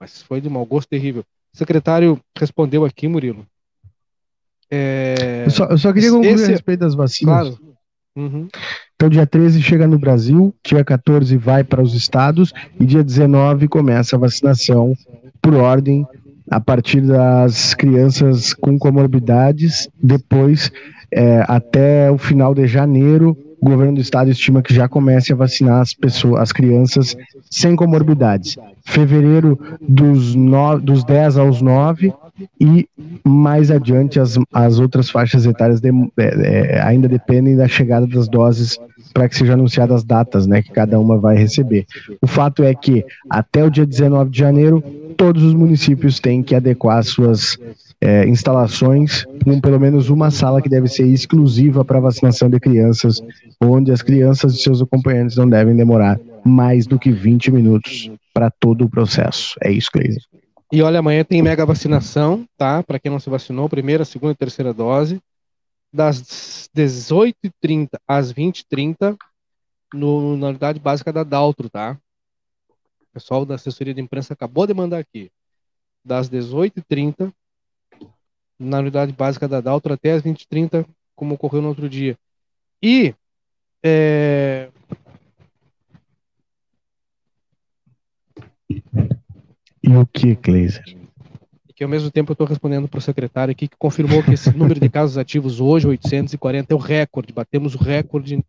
[0.00, 1.24] Mas foi de mau gosto terrível.
[1.52, 3.44] O secretário respondeu aqui, Murilo.
[4.70, 5.44] É...
[5.46, 6.44] Eu, só, eu, só, queria concluir Esse...
[6.44, 7.34] a respeito das vacinas.
[7.34, 7.76] Claro.
[8.14, 8.48] Uhum.
[8.94, 13.68] Então, dia 13 chega no Brasil, dia 14 vai para os estados e dia 19
[13.68, 14.94] começa a vacinação
[15.42, 16.06] por ordem
[16.50, 19.88] a partir das crianças com comorbidades.
[20.02, 20.70] Depois,
[21.10, 25.36] é, até o final de janeiro, o governo do estado estima que já comece a
[25.36, 27.16] vacinar as pessoas, as crianças
[27.50, 28.56] sem comorbidades.
[28.86, 32.14] Fevereiro dos, no, dos 10 aos 9
[32.60, 32.88] e
[33.24, 38.28] mais adiante as, as outras faixas etárias de, é, é, ainda dependem da chegada das
[38.28, 38.78] doses
[39.12, 41.84] para que sejam anunciadas as datas, né, que cada uma vai receber.
[42.22, 44.82] O fato é que até o dia 19 de janeiro
[45.16, 47.58] todos os municípios têm que adequar suas
[48.00, 53.20] é, instalações com pelo menos uma sala que deve ser exclusiva para vacinação de crianças,
[53.60, 58.50] onde as crianças e seus acompanhantes não devem demorar mais do que 20 minutos para
[58.50, 59.54] todo o processo.
[59.62, 60.18] É isso, Cleide.
[60.72, 62.82] E olha, amanhã tem mega vacinação, tá?
[62.82, 65.20] Para quem não se vacinou, primeira, segunda e terceira dose,
[65.92, 69.16] das 18h30 às 20h30,
[69.94, 71.98] no, na unidade básica da Daltro, tá?
[72.68, 75.30] O pessoal da assessoria de imprensa acabou de mandar aqui.
[76.04, 77.32] Das 18h30
[78.58, 82.18] na unidade básica da Daltro até as 20h30, como ocorreu no outro dia.
[82.82, 83.14] E
[83.82, 84.68] é...
[88.68, 90.84] E o que, Kleiser?
[91.74, 94.50] Que ao mesmo tempo eu estou respondendo para o secretário aqui que confirmou que esse
[94.50, 97.32] número de casos ativos hoje, 840, é o recorde.
[97.32, 98.42] Batemos o recorde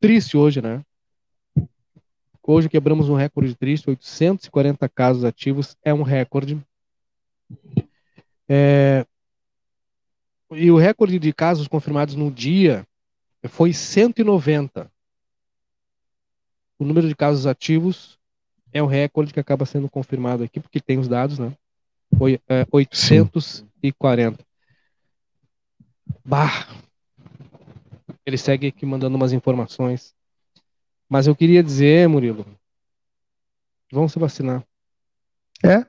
[0.00, 0.82] triste hoje, né?
[2.42, 6.60] Hoje quebramos um recorde triste, 840 casos ativos, é um recorde.
[8.48, 9.04] É,
[10.52, 12.86] e o recorde de casos confirmados no dia
[13.48, 14.90] foi 190.
[16.78, 18.18] O número de casos ativos
[18.72, 21.52] é o recorde que acaba sendo confirmado aqui, porque tem os dados, né?
[22.16, 24.36] Foi é, 840.
[24.36, 24.44] Sim.
[26.24, 26.68] Bah!
[28.24, 30.14] Ele segue aqui mandando umas informações.
[31.08, 32.44] Mas eu queria dizer, Murilo,
[33.92, 34.64] vamos se vacinar.
[35.64, 35.86] É,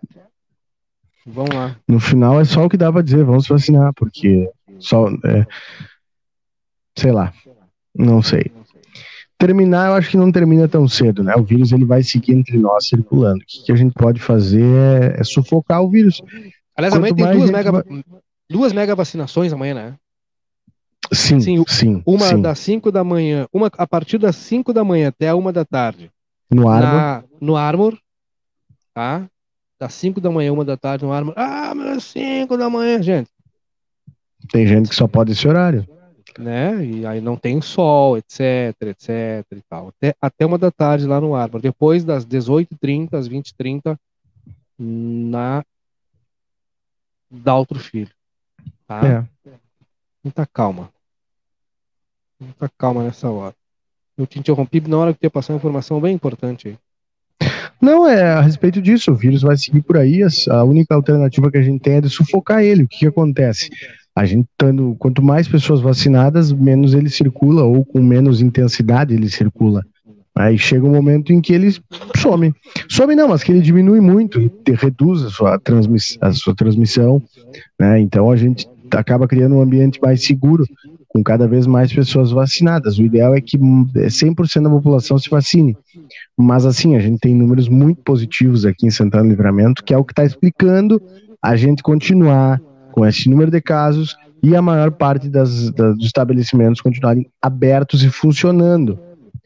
[1.30, 1.76] Vamos lá.
[1.86, 5.10] No final é só o que dá pra dizer, vamos vacinar, porque só.
[5.26, 5.46] É,
[6.98, 7.34] sei lá.
[7.94, 8.50] Não sei.
[9.38, 11.36] Terminar, eu acho que não termina tão cedo, né?
[11.36, 13.38] O vírus ele vai seguir entre nós circulando.
[13.38, 16.22] O que, que a gente pode fazer é, é sufocar o vírus.
[16.76, 17.84] Aliás, Quanto amanhã tem duas mega, vai...
[18.50, 19.96] duas mega vacinações amanhã, né?
[21.14, 21.64] Sim, sim.
[21.68, 22.42] sim uma sim.
[22.42, 25.64] das 5 da manhã, uma a partir das 5 da manhã até a 1 da
[25.64, 26.12] tarde.
[26.50, 26.94] No Armor?
[26.94, 27.98] Na, no Armor,
[28.94, 29.30] tá?
[29.80, 31.24] das 5 da manhã, uma da tarde no ar.
[31.36, 33.30] Ah, mas 5 da manhã, gente.
[34.52, 35.86] Tem gente que só pode esse horário.
[36.38, 36.84] Né?
[36.86, 39.90] E aí não tem sol, etc, etc e tal.
[39.90, 41.64] Até, até uma da tarde lá no Árvore.
[41.64, 43.98] Depois das 18h30 às 20h30
[44.80, 45.64] na
[47.30, 48.12] da outro filho.
[48.88, 49.28] Tá?
[49.46, 49.52] É.
[50.24, 50.90] Muita calma.
[52.40, 53.56] Muita calma nessa hora.
[54.18, 56.78] Eu te interrompi na hora que eu ia passar uma informação bem importante aí.
[57.80, 59.12] Não, é a respeito disso.
[59.12, 60.22] O vírus vai seguir por aí.
[60.50, 62.84] A única alternativa que a gente tem é de sufocar ele.
[62.84, 63.70] O que, que acontece?
[64.18, 69.30] A gente tendo, quanto mais pessoas vacinadas, menos ele circula, ou com menos intensidade ele
[69.30, 69.86] circula.
[70.36, 71.72] Aí chega um momento em que ele
[72.16, 72.52] some.
[72.90, 77.22] Some não, mas que ele diminui muito, reduz a sua, transmiss a sua transmissão.
[77.80, 78.00] Né?
[78.00, 80.66] Então a gente acaba criando um ambiente mais seguro,
[81.10, 82.98] com cada vez mais pessoas vacinadas.
[82.98, 85.78] O ideal é que 100% da população se vacine.
[86.36, 90.04] Mas assim, a gente tem números muito positivos aqui em Santana Livramento, que é o
[90.04, 91.00] que está explicando
[91.40, 92.60] a gente continuar
[92.98, 98.04] com esse número de casos e a maior parte das, das, dos estabelecimentos continuarem abertos
[98.04, 98.98] e funcionando.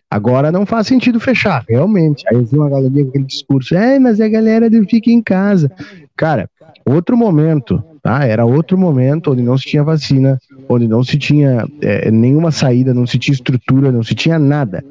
[0.09, 2.23] Agora não faz sentido fechar, realmente.
[2.29, 5.69] Aí eu vi uma galera com aquele discurso, é, mas a galera fica em casa.
[6.15, 6.49] Cara,
[6.85, 8.23] outro momento, tá?
[8.23, 12.93] Era outro momento onde não se tinha vacina, onde não se tinha é, nenhuma saída,
[12.93, 14.81] não se tinha estrutura, não se tinha nada.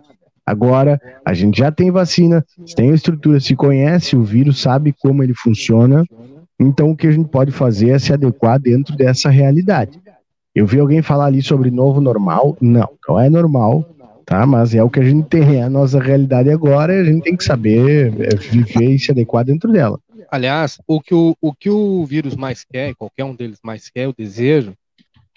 [0.44, 2.44] Agora a gente já tem vacina,
[2.76, 6.04] tem estrutura, se conhece o vírus, sabe como ele funciona.
[6.60, 9.98] Então o que a gente pode fazer é se adequar dentro dessa realidade.
[10.54, 12.56] Eu vi alguém falar ali sobre novo normal.
[12.60, 13.84] Não, não é normal
[14.30, 14.46] tá?
[14.46, 17.24] Mas é o que a gente tem, é a nossa realidade agora, e a gente
[17.24, 19.98] tem que saber é, viver e se adequar dentro dela.
[20.30, 24.06] Aliás, o que o, o que o vírus mais quer, qualquer um deles mais quer,
[24.06, 24.72] o desejo,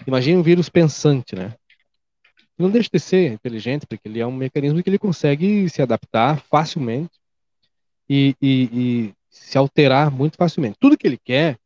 [0.05, 1.55] imagine um vírus pensante, né?
[2.55, 6.39] Não deixa de ser inteligente, porque ele é um mecanismo que ele consegue se adaptar
[6.51, 7.09] facilmente
[8.07, 10.77] e, e, e se alterar muito facilmente.
[10.79, 11.57] Tudo que ele quer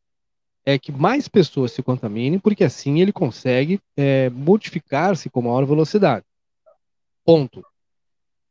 [0.65, 6.25] é que mais pessoas se contaminem, porque assim ele consegue é, modificar-se com maior velocidade.
[7.25, 7.63] Ponto.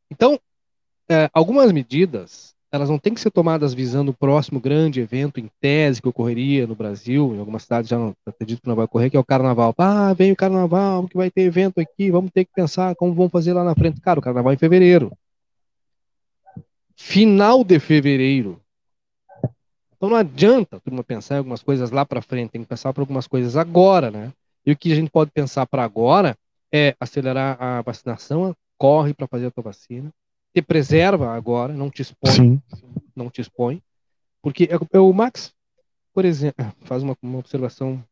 [0.09, 0.39] Então,
[1.09, 5.49] é, algumas medidas elas não têm que ser tomadas visando o próximo grande evento em
[5.59, 9.09] tese que ocorreria no Brasil, em algumas cidades já não acredito que não vai ocorrer,
[9.09, 9.73] que é o carnaval.
[9.77, 13.31] Ah, vem o carnaval, que vai ter evento aqui, vamos ter que pensar como vamos
[13.31, 14.01] fazer lá na frente.
[14.01, 15.11] Cara, o carnaval é em fevereiro.
[16.95, 18.61] Final de fevereiro.
[19.97, 23.01] Então não adianta turma pensar em algumas coisas lá para frente, tem que pensar para
[23.01, 24.31] algumas coisas agora, né?
[24.65, 26.37] E o que a gente pode pensar para agora
[26.71, 30.11] é acelerar a vacinação, corre para fazer a tua vacina,
[30.53, 32.61] te preserva agora, não te expõe, Sim.
[33.15, 33.81] não te expõe,
[34.41, 35.51] porque é, é o Max,
[36.13, 38.03] por exemplo, faz uma, uma observação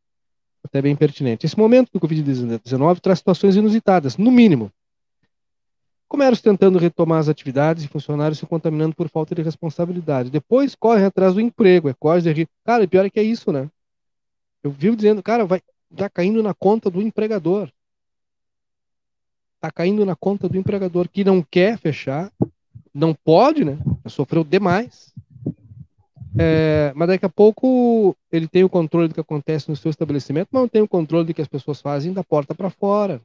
[0.64, 1.46] até bem pertinente.
[1.46, 4.72] Esse momento do Covid-19 traz situações inusitadas, no mínimo.
[6.16, 10.30] Comércio tentando retomar as atividades e funcionários se contaminando por falta de responsabilidade.
[10.30, 12.48] Depois corre atrás do emprego, é quase de.
[12.64, 13.70] Cara, pior é que é isso, né?
[14.64, 15.62] Eu vivo dizendo, cara, vai
[15.98, 17.70] já caindo na conta do empregador
[19.66, 22.32] está caindo na conta do empregador que não quer fechar,
[22.94, 23.78] não pode, né?
[24.08, 25.14] Sofreu demais.
[26.38, 30.50] É, mas daqui a pouco ele tem o controle do que acontece no seu estabelecimento,
[30.52, 33.22] mas não tem o controle do que as pessoas fazem da porta para fora,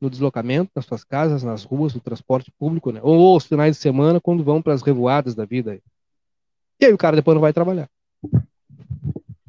[0.00, 3.00] no deslocamento, nas suas casas, nas ruas, no transporte público, né?
[3.02, 5.78] Ou os finais de semana, quando vão para as revoadas da vida.
[6.80, 7.88] E aí o cara depois não vai trabalhar.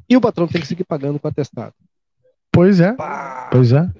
[0.08, 1.74] E o patrão tem que seguir pagando com atestado.
[2.50, 2.92] Pois é.
[2.92, 3.48] Pá.
[3.50, 3.90] Pois é.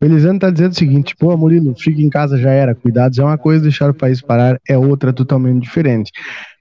[0.00, 3.38] Elisandro tá dizendo o seguinte, pô, Murilo, fica em casa já era, cuidados é uma
[3.38, 6.12] coisa, deixar o país parar é outra totalmente diferente.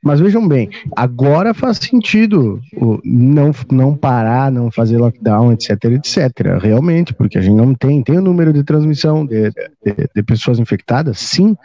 [0.02, 2.62] Mas vejam bem, agora faz sentido
[3.04, 8.17] não, não parar, não fazer lockdown, etc, etc, realmente, porque a gente não tem, tem
[8.17, 11.56] o número de transmissão de, de, de pessoas infectadas, sim,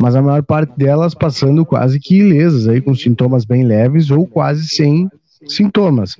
[0.00, 4.26] mas a maior parte delas passando quase que ilesas, aí com sintomas bem leves ou
[4.26, 5.08] quase sem
[5.46, 6.16] sintomas.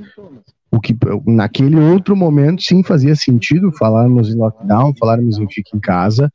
[0.74, 5.78] O que naquele outro momento sim fazia sentido falarmos em lockdown, falarmos em fique em
[5.78, 6.28] casa,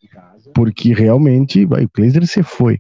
[0.54, 2.80] porque realmente o Glazer se foi.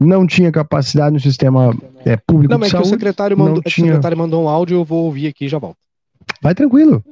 [0.00, 2.72] Não tinha capacidade no sistema é, público não, de saúde.
[2.72, 3.86] Não, é que o secretário, mandou, é tinha...
[3.86, 5.76] o secretário mandou um áudio, eu vou ouvir aqui e já volto.
[6.42, 7.04] Vai tranquilo.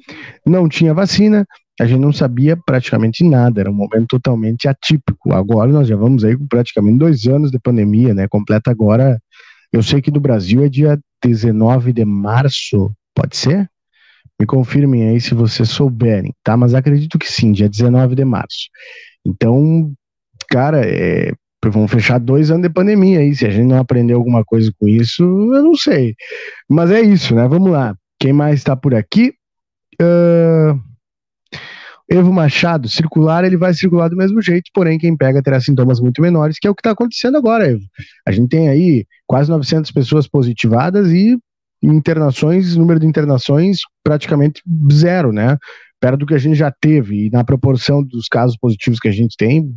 [0.47, 1.47] Não tinha vacina,
[1.81, 5.33] a gente não sabia praticamente nada, era um momento totalmente atípico.
[5.33, 8.27] Agora nós já vamos aí com praticamente dois anos de pandemia, né?
[8.29, 9.19] Completa agora.
[9.73, 13.69] Eu sei que no Brasil é dia 19 de março, pode ser?
[14.40, 16.56] Me confirmem aí se vocês souberem, tá?
[16.56, 18.68] Mas acredito que sim, dia 19 de março.
[19.24, 19.92] Então,
[20.48, 21.32] cara, é,
[21.70, 23.35] vão fechar dois anos de pandemia aí.
[23.35, 26.14] Se a gente não aprender alguma coisa com isso, eu não sei.
[26.68, 27.46] Mas é isso, né?
[27.46, 27.94] Vamos lá.
[28.18, 29.35] Quem mais está por aqui?
[30.00, 30.78] Uh...
[32.10, 36.20] Evo Machado, circular, ele vai circular do mesmo jeito, porém quem pega terá sintomas muito
[36.20, 37.82] menores, que é o que está acontecendo agora, Evo.
[38.26, 41.38] A gente tem aí quase 900 pessoas positivadas e
[41.87, 45.56] internações, número de internações praticamente zero, né?
[46.04, 49.12] perto do que a gente já teve, e na proporção dos casos positivos que a
[49.12, 49.74] gente tem,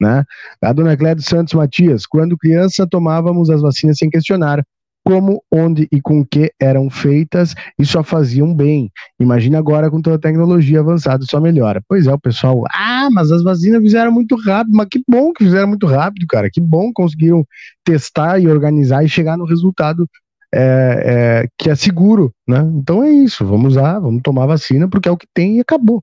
[0.00, 0.24] né?
[0.60, 4.64] A dona Clédia Santos Matias, quando criança tomávamos as vacinas sem questionar
[5.04, 8.90] como, onde e com que eram feitas e só faziam bem.
[9.18, 11.80] Imagina agora com toda a tecnologia avançada, só melhora.
[11.88, 15.44] Pois é, o pessoal, ah, mas as vacinas fizeram muito rápido, mas que bom que
[15.44, 17.44] fizeram muito rápido, cara, que bom conseguiram
[17.84, 20.06] testar e organizar e chegar no resultado
[20.54, 22.60] é, é, que é seguro, né?
[22.74, 26.02] Então é isso, vamos lá, vamos tomar vacina porque é o que tem e acabou.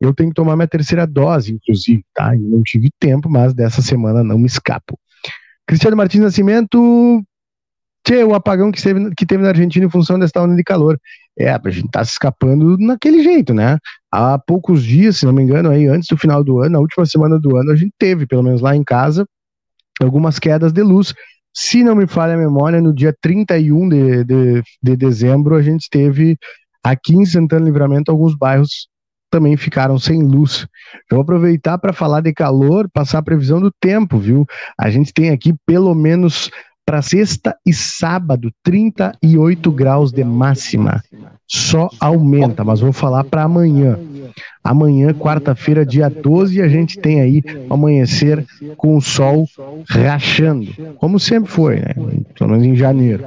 [0.00, 2.34] Eu tenho que tomar minha terceira dose, inclusive, tá?
[2.34, 4.98] Não tive tempo, mas dessa semana não me escapo.
[5.66, 7.22] Cristiano Martins Nascimento,
[8.04, 10.98] Tchê, o apagão que teve, que teve na Argentina em função dessa onda de calor.
[11.38, 13.78] É, a gente tá se escapando naquele jeito, né?
[14.10, 17.04] Há poucos dias, se não me engano, aí antes do final do ano, na última
[17.06, 19.26] semana do ano, a gente teve, pelo menos lá em casa,
[20.00, 21.14] algumas quedas de luz.
[21.54, 25.88] Se não me falha a memória, no dia 31 de, de, de dezembro, a gente
[25.90, 26.36] teve
[26.82, 28.88] aqui em Santana Livramento alguns bairros
[29.30, 30.66] também ficaram sem luz.
[31.10, 34.44] Eu vou aproveitar para falar de calor, passar a previsão do tempo, viu?
[34.78, 36.50] A gente tem aqui pelo menos
[36.84, 41.00] para sexta e sábado 38 graus de máxima.
[41.46, 43.96] Só aumenta, mas vou falar para amanhã.
[44.62, 48.44] Amanhã, quarta-feira, dia 12, a gente tem aí amanhecer
[48.76, 49.46] com o sol
[49.88, 51.94] rachando, como sempre foi, né?
[52.38, 53.24] Pelo menos em janeiro.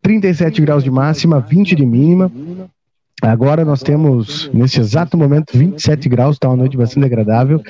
[0.00, 2.32] 37 graus de máxima, 20 de mínima.
[3.22, 7.62] Agora nós temos, nesse exato momento, 27 graus, está uma noite bastante agradável.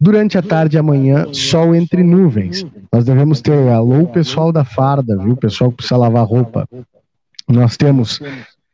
[0.00, 2.66] Durante a tarde e amanhã, sol entre nuvens.
[2.92, 5.36] Nós devemos ter alô pessoal da farda, viu?
[5.36, 6.68] Pessoal que precisa lavar roupa.
[7.48, 8.20] Nós temos,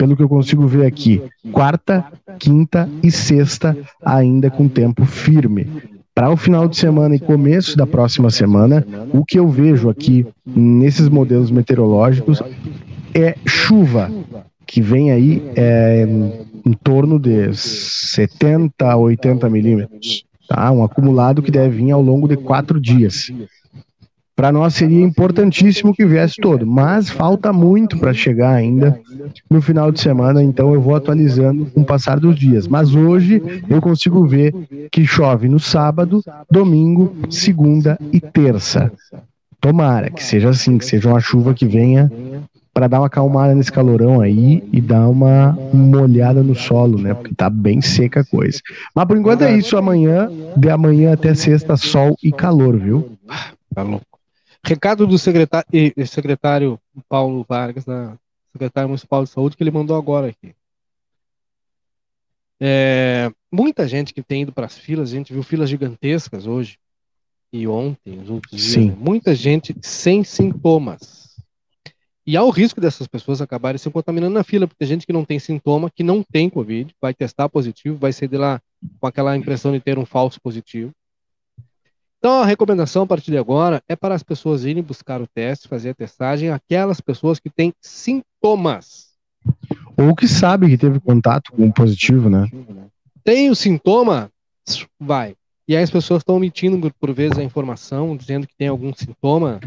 [0.02, 1.22] pelo que eu consigo ver aqui,
[1.52, 2.04] quarta,
[2.40, 5.64] quinta e sexta ainda com tempo firme.
[6.12, 8.84] Para o final de semana e começo da próxima semana,
[9.14, 12.42] o que eu vejo aqui nesses modelos meteorológicos
[13.14, 14.10] é chuva
[14.66, 16.04] que vem aí é,
[16.66, 20.24] em torno de 70 a 80 milímetros.
[20.48, 20.72] Tá?
[20.72, 23.30] Um acumulado que deve vir ao longo de quatro dias.
[24.34, 28.98] Para nós seria importantíssimo que viesse todo, mas falta muito para chegar ainda
[29.48, 32.66] no final de semana, então eu vou atualizando com o passar dos dias.
[32.66, 34.54] Mas hoje eu consigo ver
[34.90, 38.90] que chove no sábado, domingo, segunda e terça.
[39.60, 42.10] Tomara que seja assim, que seja uma chuva que venha
[42.72, 47.12] para dar uma acalmada nesse calorão aí e dar uma molhada no solo, né?
[47.12, 48.58] Porque tá bem seca a coisa.
[48.94, 49.76] Mas por enquanto é isso.
[49.76, 53.12] Amanhã, de amanhã até sexta, sol e calor, viu?
[53.74, 54.11] Tá louco.
[54.64, 55.66] Recado do secretário,
[56.06, 58.16] secretário Paulo Vargas, da
[58.52, 60.54] secretário municipal de saúde, que ele mandou agora aqui.
[62.60, 66.78] É, muita gente que tem ido para as filas, a gente viu filas gigantescas hoje
[67.52, 68.72] e ontem, os outros dias.
[68.72, 68.90] Sim.
[68.90, 68.96] Né?
[68.98, 71.22] Muita gente sem sintomas
[72.24, 75.12] e há o risco dessas pessoas acabarem se contaminando na fila, porque tem gente que
[75.12, 78.60] não tem sintoma, que não tem Covid, vai testar positivo, vai sair de lá
[79.00, 80.92] com aquela impressão de ter um falso positivo.
[82.22, 85.66] Então, a recomendação a partir de agora é para as pessoas irem buscar o teste,
[85.66, 89.08] fazer a testagem, aquelas pessoas que têm sintomas.
[89.98, 92.48] Ou que sabe que teve contato com um positivo, né?
[93.24, 94.30] Tem o sintoma,
[95.00, 95.34] vai.
[95.66, 99.58] E aí as pessoas estão omitindo, por vezes, a informação, dizendo que tem algum sintoma,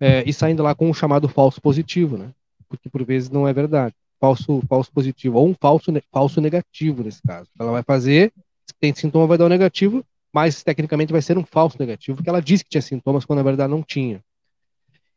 [0.00, 2.30] é, e saindo lá com um chamado falso positivo, né?
[2.70, 3.94] Porque por vezes não é verdade.
[4.18, 7.50] Falso, falso positivo, ou um falso, falso negativo nesse caso.
[7.60, 8.32] Ela vai fazer,
[8.64, 10.02] se tem sintoma, vai dar o um negativo,
[10.32, 13.44] mas tecnicamente vai ser um falso negativo, porque ela disse que tinha sintomas quando na
[13.44, 14.22] verdade não tinha.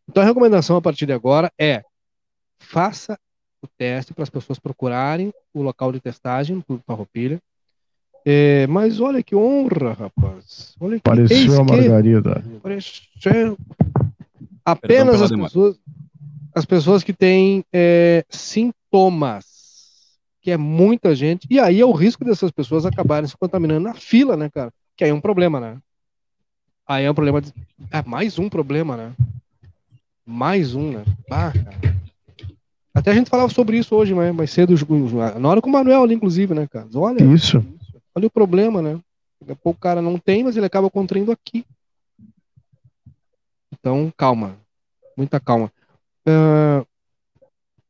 [0.09, 1.84] Então a recomendação a partir de agora é
[2.59, 3.18] faça
[3.62, 7.39] o teste para as pessoas procurarem o local de testagem do Farroupilha.
[8.26, 10.76] É, mas olha que honra, rapaz.
[10.80, 12.43] Olha que Pareceu a Margarida.
[12.62, 13.57] Pareceu.
[14.64, 15.80] Apenas as pessoas,
[16.53, 19.45] as pessoas que têm é, sintomas,
[20.41, 23.93] que é muita gente, e aí é o risco dessas pessoas acabarem se contaminando na
[23.93, 24.72] fila, né, cara?
[25.02, 25.82] Que aí é um problema, né?
[26.88, 27.41] Aí é um problema.
[27.41, 27.52] De...
[27.89, 29.16] É mais um problema, né?
[30.24, 31.04] Mais um, né?
[31.32, 31.52] Ah.
[32.93, 34.32] Até a gente falava sobre isso hoje, né?
[34.32, 34.76] mais cedo,
[35.39, 36.88] na hora com o Manuel ali, inclusive, né, cara?
[36.93, 37.66] Olha, isso.
[38.14, 38.99] Olha o problema, né?
[39.39, 41.66] Daqui a pouco o cara não tem, mas ele acaba contraindo aqui.
[43.72, 44.56] Então, calma.
[45.18, 45.74] Muita calma.
[46.28, 46.86] Uh,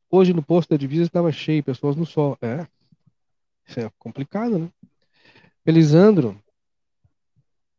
[0.09, 2.38] hoje no posto da divisa estava cheio, pessoas no sol.
[2.41, 2.66] É.
[3.68, 4.70] Isso é complicado, né?
[5.66, 6.41] Elisandro.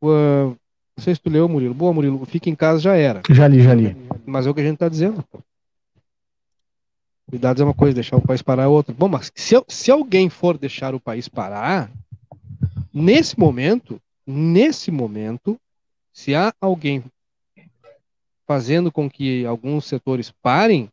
[0.03, 0.57] Uh,
[0.97, 1.73] não sei se tu leu, Murilo.
[1.73, 2.25] Boa, Murilo.
[2.27, 3.23] Fica em casa já era.
[3.31, 3.97] Já li, já li.
[4.27, 5.25] Mas é o que a gente está dizendo.
[7.29, 8.95] Cuidados é uma coisa, deixar o país parar é outra.
[8.95, 11.91] Bom, mas se, se alguém for deixar o país parar,
[12.93, 15.59] nesse momento, nesse momento,
[16.13, 17.03] se há alguém
[18.47, 20.91] fazendo com que alguns setores parem,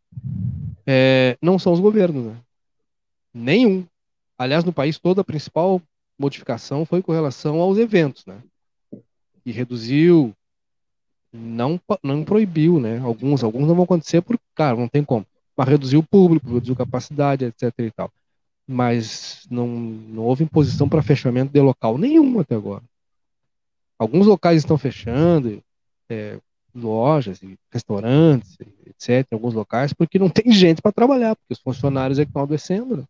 [0.86, 2.24] é, não são os governos.
[2.24, 2.36] Né?
[3.34, 3.84] Nenhum.
[4.38, 5.82] Aliás, no país todo, a principal
[6.18, 8.38] modificação foi com relação aos eventos, né?
[9.44, 10.34] E reduziu,
[11.32, 12.98] não, não proibiu, né?
[12.98, 15.26] Alguns, alguns não vão acontecer porque, cara, não tem como.
[15.56, 18.12] Mas reduziu o público, reduziu capacidade, etc e tal.
[18.66, 22.82] Mas não, não houve imposição para fechamento de local nenhum até agora.
[23.98, 25.62] Alguns locais estão fechando,
[26.08, 26.38] é,
[26.74, 32.18] lojas restaurantes, etc., em alguns locais, porque não tem gente para trabalhar, porque os funcionários
[32.18, 32.96] é que estão adoecendo.
[32.96, 33.04] Né?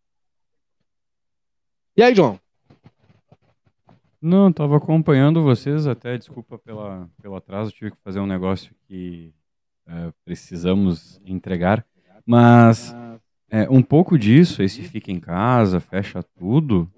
[1.97, 2.41] E aí, João?
[4.21, 9.33] Não, estava acompanhando vocês, até desculpa pela, pelo atraso, tive que fazer um negócio que
[9.87, 11.85] é, precisamos entregar,
[12.27, 12.95] mas
[13.51, 16.91] é, um pouco disso, esse fica em casa, fecha tudo,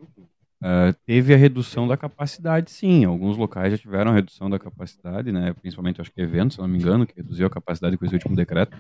[0.63, 3.05] Uh, teve a redução da capacidade, sim.
[3.05, 5.53] Alguns locais já tiveram a redução da capacidade, né?
[5.55, 8.37] Principalmente, acho que eventos, se não me engano, que reduziu a capacidade com esse último
[8.37, 8.79] decreto.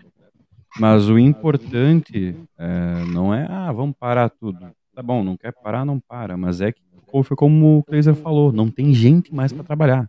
[0.79, 4.61] Mas o importante é, não é, ah, vamos parar tudo.
[4.95, 6.37] Tá bom, não quer parar, não para.
[6.37, 6.81] Mas é que,
[7.23, 10.09] foi como o Kleiser falou, não tem gente mais para trabalhar.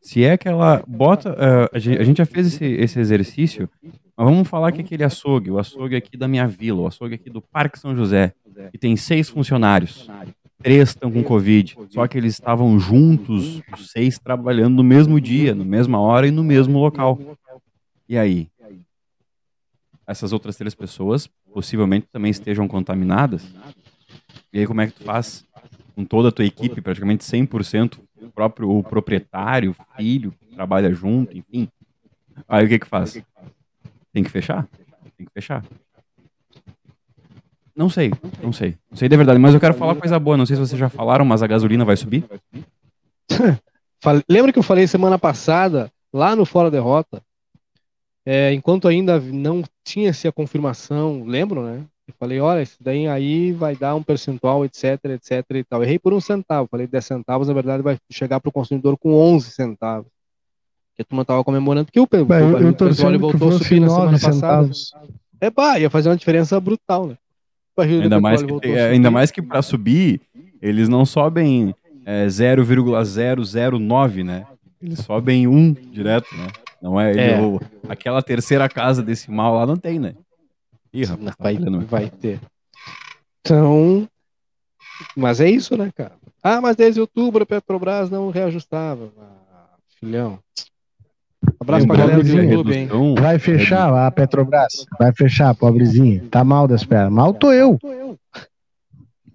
[0.00, 1.32] Se é que ela bota.
[1.32, 5.58] Uh, a gente já fez esse, esse exercício, mas vamos falar que aquele açougue, o
[5.58, 8.32] açougue aqui da minha vila, o açougue aqui do Parque São José,
[8.72, 10.08] e tem seis funcionários.
[10.62, 11.76] Três estão com Covid.
[11.88, 16.30] Só que eles estavam juntos, os seis trabalhando no mesmo dia, na mesma hora e
[16.30, 17.18] no mesmo local.
[18.08, 18.48] E aí?
[20.06, 23.54] Essas outras três pessoas possivelmente também estejam contaminadas.
[24.52, 25.46] E aí como é que tu faz?
[25.94, 31.68] Com toda a tua equipe, praticamente 100%, o próprio o proprietário, filho, trabalha junto, enfim.
[32.48, 33.20] Aí o que que faz?
[34.12, 34.66] Tem que fechar?
[35.16, 35.64] Tem que fechar.
[37.74, 38.10] Não sei,
[38.42, 38.76] não sei.
[38.90, 40.36] Não sei de verdade, mas eu quero falar coisa boa.
[40.36, 42.24] Não sei se vocês já falaram, mas a gasolina vai subir.
[44.28, 47.22] Lembra que eu falei semana passada, lá no Fora Derrota,
[48.26, 51.84] é, enquanto ainda não tinha-se a confirmação, lembro, né?
[52.10, 55.82] Eu falei, olha, isso daí aí vai dar um percentual, etc, etc e tal.
[55.82, 59.14] Errei por um centavo, falei 10 centavos, na verdade vai chegar para o consumidor com
[59.14, 60.10] 11 centavos.
[60.96, 63.88] Que a turma estava comemorando que o, Bem, o, o petróleo voltou a subir na
[63.88, 64.90] semana centavos.
[64.90, 65.12] passada.
[65.40, 67.16] É, pá, ia fazer uma diferença brutal, né?
[67.78, 70.20] ainda mais que, ainda mais que para subir,
[70.60, 74.44] eles não sobem é, 0,009, né?
[74.82, 76.48] Eles sobem 1 direto, né?
[76.82, 77.38] Não é, é.
[77.38, 80.14] Ele, aquela terceira casa decimal lá não tem, né?
[80.92, 82.40] Ih, rapaz, vai, tá vai ter.
[83.40, 84.08] Então,
[85.16, 86.12] mas é isso, né, cara?
[86.42, 89.10] Ah, mas desde outubro a Petrobras não reajustava.
[89.18, 90.38] Ah, filhão.
[91.58, 92.88] Abraço pra galera do YouTube, hein?
[93.18, 94.86] Vai fechar a Petrobras.
[94.98, 96.24] Vai fechar, pobrezinha.
[96.30, 97.12] Tá mal das pernas.
[97.12, 97.78] Mal tô eu.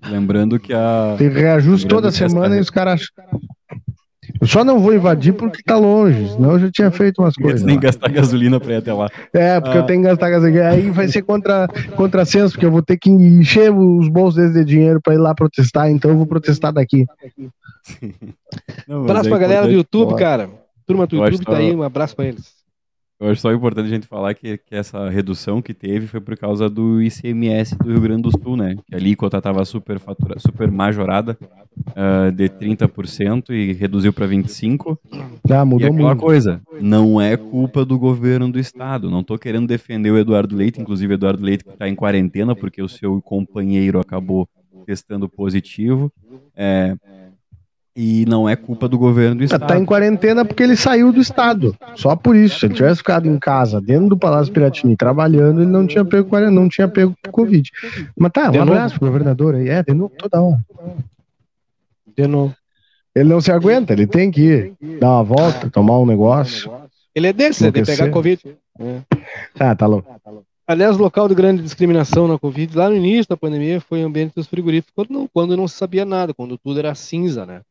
[0.03, 1.15] Lembrando que a.
[1.17, 2.57] Tem reajuste toda semana essa...
[2.57, 3.09] e os caras.
[4.39, 7.61] Eu só não vou invadir porque tá longe, senão eu já tinha feito umas coisas.
[7.61, 9.09] Você tem que gastar gasolina pra ir até lá.
[9.33, 9.81] É, porque ah.
[9.81, 10.69] eu tenho que gastar gasolina.
[10.69, 14.53] Aí vai ser contra, contra senso, porque eu vou ter que encher os bolsos deles
[14.53, 17.05] de dinheiro pra ir lá protestar, então eu vou protestar daqui.
[18.87, 20.49] Não, Abraço é pra galera do YouTube, cara.
[20.85, 22.54] Turma do YouTube tá aí, um abraço para eles.
[23.17, 26.37] Eu acho só importante a gente falar que, que essa redução que teve foi por
[26.37, 28.75] causa do ICMS do Rio Grande do Sul, né?
[28.85, 31.37] Que a alíquota estava super, fatura, super majorada
[31.91, 34.97] uh, de 30% e reduziu para 25%.
[35.49, 36.21] Ah, mudou e aquela muito.
[36.21, 39.09] coisa, não é culpa do governo do estado.
[39.09, 42.53] Não estou querendo defender o Eduardo Leite, inclusive o Eduardo Leite que está em quarentena
[42.53, 44.47] porque o seu companheiro acabou
[44.85, 46.11] testando positivo.
[46.53, 46.95] É,
[47.95, 49.67] e não é culpa do governo do é, estado.
[49.67, 51.75] Tá em quarentena porque ele saiu do estado.
[51.95, 52.59] Só por isso.
[52.59, 56.37] Se ele tivesse ficado em casa, dentro do Palácio Piratini, trabalhando, ele não tinha pego
[56.51, 57.71] não tinha pego Covid.
[58.17, 59.69] Mas tá, um abraço pro governador aí.
[59.69, 60.59] É, de novo, toda hora.
[62.17, 62.53] De novo.
[63.15, 66.69] Ele não se aguenta, ele tem que ir, dar uma volta, tomar um negócio.
[67.13, 68.57] Ele é desse, é de pegar Covid.
[68.77, 68.99] É.
[69.57, 70.13] Ah, tá louco.
[70.67, 74.33] Aliás, local de grande discriminação na Covid, lá no início da pandemia, foi o ambiente
[74.35, 77.61] dos frigoríficos, quando não, quando não se sabia nada, quando tudo era cinza, né?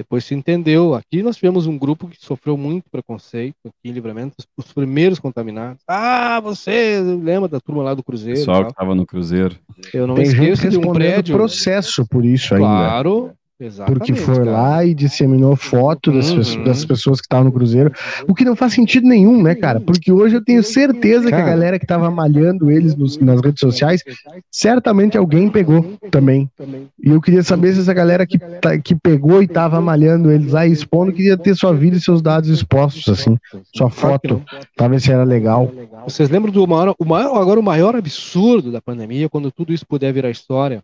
[0.00, 0.94] Depois se entendeu.
[0.94, 5.82] Aqui nós tivemos um grupo que sofreu muito preconceito aqui em Livramento, os primeiros contaminados.
[5.86, 8.38] Ah, você lembra da turma lá do Cruzeiro?
[8.38, 9.56] Pessoal que estava no Cruzeiro.
[9.92, 11.36] Eu não Tem esqueço de um prédio.
[11.36, 12.88] processo por isso claro, ainda.
[12.88, 14.50] Claro, Exatamente, porque foi cara.
[14.50, 16.64] lá e disseminou foto das, uhum.
[16.64, 17.92] das, pessoas que estavam no Cruzeiro,
[18.26, 19.78] o que não faz sentido nenhum, né, cara?
[19.78, 21.42] Porque hoje eu tenho certeza cara.
[21.42, 24.02] que a galera que estava malhando eles nos, nas redes sociais,
[24.50, 26.50] certamente alguém pegou também.
[26.98, 30.52] E eu queria saber se essa galera que, tá, que pegou e estava malhando eles
[30.52, 33.36] lá e expondo queria ter sua vida e seus dados expostos, assim,
[33.76, 34.42] sua foto,
[34.88, 35.70] ver se era legal.
[36.04, 39.86] Vocês lembram do maior, o maior, agora o maior absurdo da pandemia, quando tudo isso
[39.86, 40.82] puder virar história?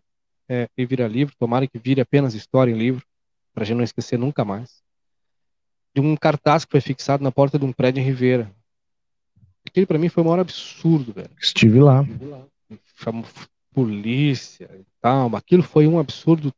[0.49, 3.03] É, e vira livro, tomara que vire apenas história em livro,
[3.53, 4.81] para a gente não esquecer nunca mais,
[5.93, 8.51] de um cartaz que foi fixado na porta de um prédio em Ribeira.
[9.67, 11.29] Aquele para mim foi o maior absurdo, velho.
[11.39, 12.05] Estive lá.
[13.73, 15.35] polícia e tal.
[15.35, 16.53] Aquilo foi um absurdo.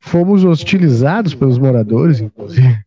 [0.00, 2.84] Fomos hostilizados pelos moradores, inclusive.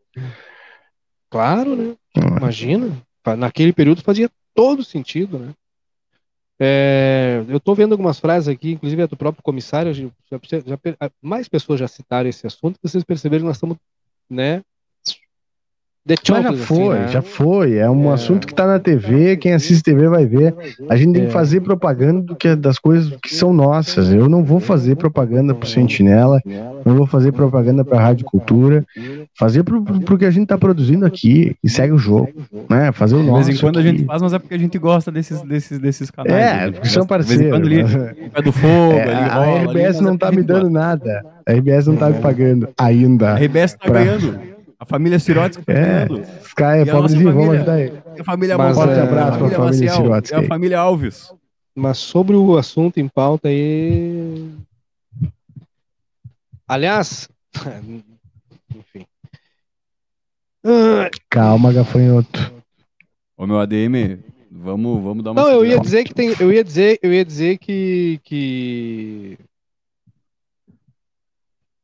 [1.29, 1.95] Claro, né?
[2.15, 2.95] Imagina.
[3.37, 5.53] Naquele período fazia todo sentido, né?
[6.65, 10.79] É, eu estou vendo algumas frases aqui, inclusive é do próprio comissário, já, já,
[11.21, 13.75] mais pessoas já citaram esse assunto, vocês perceberam que nós estamos
[14.29, 14.63] né,
[16.05, 17.07] The Mas já assim, foi, assim, né?
[17.07, 17.77] já foi.
[17.77, 18.13] É um é.
[18.13, 20.53] assunto que está na TV, quem assiste TV vai ver.
[20.89, 21.31] A gente tem que é.
[21.31, 24.11] fazer propaganda do que, das coisas que são nossas.
[24.11, 26.41] Eu não vou fazer propaganda para o Sentinela,
[26.85, 28.85] não vou fazer propaganda para a Rádio Cultura,
[29.33, 32.33] fazer para o que a gente está produzindo aqui e segue o jogo.
[32.69, 32.91] Né?
[32.91, 33.43] Fazer o nosso.
[33.43, 33.87] De vez em quando aqui.
[33.87, 36.35] a gente faz, mas é porque a gente gosta desses, desses, desses canais.
[36.35, 37.61] É, porque são parceiros.
[37.61, 40.43] De vez em quando ali, pé do fogo, é, ali, a RBS não está me
[40.43, 41.23] dando nada.
[41.45, 43.31] A RBS não está me pagando ainda.
[43.31, 44.03] A RBS está pra...
[44.03, 44.52] ganhando.
[44.83, 46.05] A família Sirotsky tá é,
[46.43, 48.03] Sky é pobrezinho, vamos ajudar ele.
[48.19, 50.35] A família Mas, forte é, abraço para a família Sirotsky.
[50.35, 51.33] a família Alves.
[51.73, 54.51] Mas sobre o assunto em pauta aí...
[56.67, 57.29] Aliás,
[58.75, 59.05] enfim.
[61.29, 62.53] Calma, gafanhoto.
[63.37, 64.19] Ô meu ADM,
[64.51, 67.23] vamos, vamos dar uma Não, eu ia dizer que tem, eu ia dizer, eu ia
[67.23, 69.37] dizer que que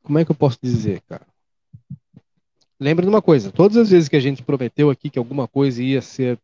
[0.04, 1.29] Como é que eu posso dizer, cara?
[2.80, 5.84] Lembra de uma coisa: todas as vezes que a gente prometeu aqui que alguma coisa
[5.84, 6.40] ia ser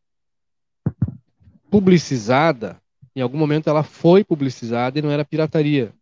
[1.70, 2.78] publicizada,
[3.16, 5.94] em algum momento ela foi publicizada e não era pirataria.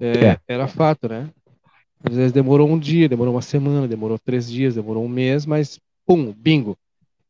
[0.00, 0.40] É, é.
[0.46, 1.30] Era fato, né?
[2.04, 5.80] Às vezes demorou um dia, demorou uma semana, demorou três dias, demorou um mês, mas
[6.06, 6.76] pum, bingo.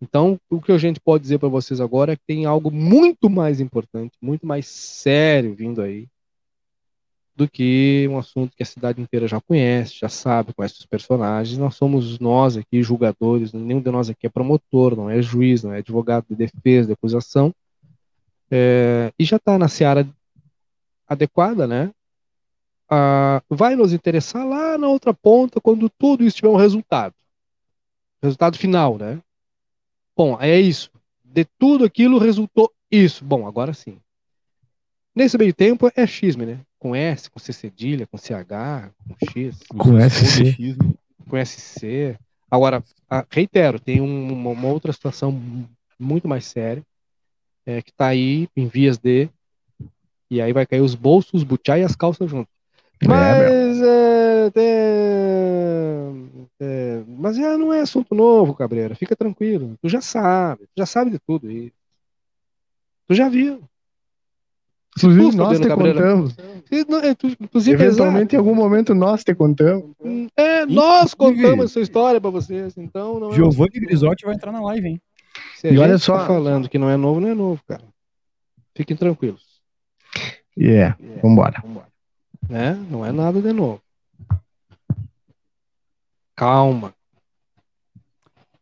[0.01, 3.29] Então, o que a gente pode dizer para vocês agora é que tem algo muito
[3.29, 6.07] mais importante, muito mais sério vindo aí,
[7.39, 11.57] do que um assunto que a cidade inteira já conhece, já sabe, conhece os personagens.
[11.57, 15.73] Nós somos nós aqui julgadores, nenhum de nós aqui é promotor, não é juiz, não
[15.73, 17.55] é advogado de defesa, de acusação,
[18.51, 20.09] é, e já está na seara
[21.07, 21.93] adequada, né?
[22.91, 27.15] Ah, vai nos interessar lá na outra ponta quando tudo isso tiver um resultado,
[28.21, 29.23] resultado final, né?
[30.17, 30.91] Bom, é isso.
[31.23, 33.25] De tudo aquilo resultou isso.
[33.25, 34.01] Bom, agora sim.
[35.15, 36.61] Nesse meio tempo é xisme, né?
[36.79, 39.59] com S, com C cedilha, com CH, com X.
[39.77, 40.77] Com SC.
[41.29, 42.17] Com SC.
[42.51, 42.83] Agora,
[43.31, 45.39] reitero, tem uma, uma, outra situação
[45.99, 46.83] muito mais séria,
[47.67, 49.29] é, que está aí em vias de.
[50.31, 52.53] E aí vai cair os bolsos, os butiá e as calças juntos.
[53.01, 54.51] É, mas é,
[56.61, 58.95] é, mas já não é assunto novo, Cabreira.
[58.95, 59.77] Fica tranquilo.
[59.83, 61.77] Tu já sabe, tu já sabe de tudo isso.
[63.07, 63.63] Tu já viu.
[64.99, 66.37] Inclusive, nós te contamos.
[67.41, 69.85] Inclusive, Eventualmente, em algum momento, nós te contamos.
[70.37, 72.77] É, nós contamos essa história pra vocês.
[72.77, 75.01] Então, não é Giovanni é Grisotti vai entrar na live, hein?
[75.57, 76.19] Se e olha só.
[76.19, 77.83] Tá falando que não é novo, não é novo, cara.
[78.75, 79.43] Fiquem tranquilos.
[80.57, 81.23] Yeah, yeah.
[81.23, 81.63] vambora.
[82.49, 82.75] Né?
[82.91, 83.81] Não é nada de novo.
[86.35, 86.95] Calma.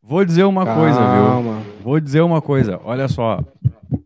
[0.03, 0.81] Vou dizer uma Calma.
[0.81, 1.83] coisa, viu?
[1.83, 2.81] Vou dizer uma coisa.
[2.85, 3.41] Olha só.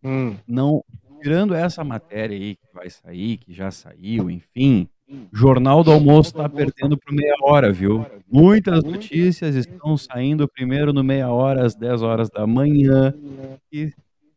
[0.02, 0.34] Hum.
[0.46, 0.84] Não,
[1.20, 4.88] tirando essa matéria aí que vai sair, que já saiu, enfim,
[5.32, 8.06] Jornal do Almoço está perdendo por meia hora, viu?
[8.30, 13.12] Muitas notícias estão saindo primeiro no meia hora, às 10 horas da manhã,
[13.72, 13.92] e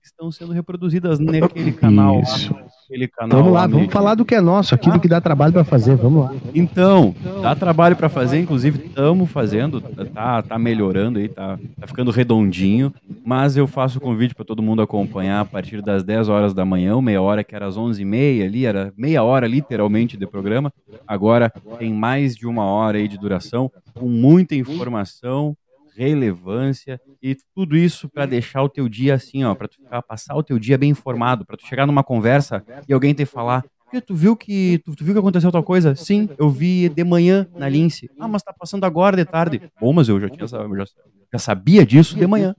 [0.07, 2.21] estão sendo reproduzidas naquele canal.
[2.21, 2.53] Isso.
[2.53, 3.39] Lá, aquele canal.
[3.39, 6.25] Vamos lá, vamos falar do que é nosso, aquilo que dá trabalho para fazer, vamos
[6.25, 6.33] lá.
[6.53, 12.11] Então, dá trabalho para fazer, inclusive estamos fazendo, tá, tá melhorando aí, tá, tá ficando
[12.11, 12.93] redondinho,
[13.25, 16.65] mas eu faço o convite para todo mundo acompanhar a partir das 10 horas da
[16.65, 20.71] manhã, meia hora que era às 11h30 ali, era meia hora literalmente de programa,
[21.07, 25.55] agora tem mais de uma hora aí de duração, com muita informação,
[25.95, 30.35] relevância e tudo isso para deixar o teu dia assim, ó, para tu ficar passar
[30.35, 33.63] o teu dia bem informado, para tu chegar numa conversa e alguém te falar
[34.01, 35.95] Tu viu que tu, tu, viu que aconteceu tal coisa?
[35.95, 38.09] Sim, eu vi de manhã na Lince.
[38.19, 39.61] Ah, mas tá passando agora de tarde.
[39.79, 40.85] Bom, mas eu já tinha já,
[41.31, 42.55] já sabia disso de manhã.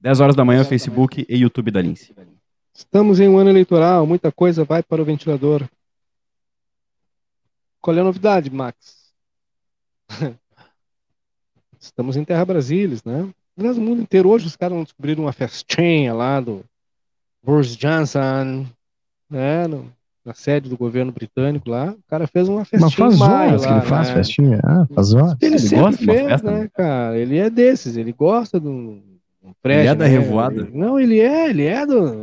[0.00, 2.14] 10 horas da manhã, Facebook e YouTube da Lince.
[2.72, 5.68] Estamos em um ano eleitoral, muita coisa vai para o ventilador.
[7.80, 9.12] Qual é a novidade, Max?
[11.88, 13.28] Estamos em Terra Brasilis, né?
[13.58, 16.62] Aliás, o mundo inteiro, hoje os caras descobriram uma festinha lá do
[17.42, 18.66] Boris Johnson,
[19.28, 19.66] né?
[19.66, 19.90] No,
[20.24, 21.90] na sede do governo britânico lá.
[21.92, 22.86] O cara fez uma festinha.
[22.86, 24.14] Mas faz horas que ele faz né?
[24.14, 24.60] festinha.
[24.62, 25.36] Ah, faz horas.
[25.40, 27.18] Ele, ele sempre fez, festa, né, cara?
[27.18, 29.02] Ele é desses, ele gosta do
[29.42, 29.82] um prédio.
[29.82, 30.10] Ele é da né?
[30.10, 30.68] revoada?
[30.72, 32.22] Não, ele é, ele é do.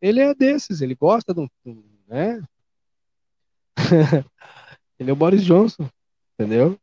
[0.00, 1.48] Ele é desses, ele gosta do.
[2.08, 2.40] Né?
[4.98, 5.88] Ele é o Boris Johnson,
[6.38, 6.78] entendeu?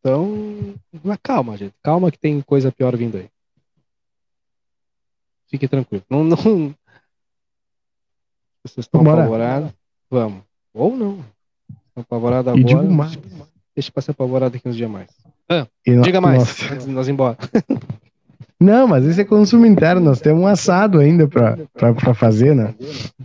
[0.00, 1.74] Então, mas calma, gente.
[1.82, 3.28] Calma que tem coisa pior vindo aí.
[5.48, 6.02] Fique tranquilo.
[6.10, 6.36] Não, não...
[8.64, 9.70] Vocês estão apavorados?
[10.10, 10.42] Vamos.
[10.72, 11.24] Ou não.
[11.88, 12.82] Estão apavorados E agora.
[12.82, 13.16] digo mais.
[13.74, 15.08] Deixa pra ser apavorado daqui uns dias mais.
[15.86, 16.72] E no- Diga mais, nossa.
[16.74, 17.36] antes de nós ir embora.
[18.60, 20.00] Não, mas esse é consumo interno.
[20.00, 22.74] Nós temos um assado ainda pra fazer, né?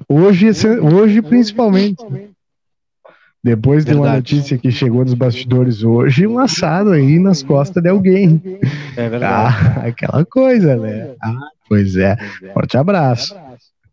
[0.09, 2.03] Hoje, esse- hoje principalmente.
[3.43, 4.35] Depois de uma Verdade.
[4.35, 8.41] notícia que chegou dos bastidores hoje, um assado aí nas costas de alguém.
[8.97, 9.55] É verdade.
[9.55, 11.11] Ah, aquela coisa, né?
[11.21, 12.17] Ah, pois é.
[12.53, 13.33] Forte abraço.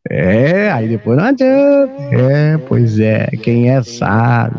[0.08, 1.92] É, aí depois não adianta.
[2.12, 3.26] É, pois é.
[3.42, 4.56] Quem é sabe,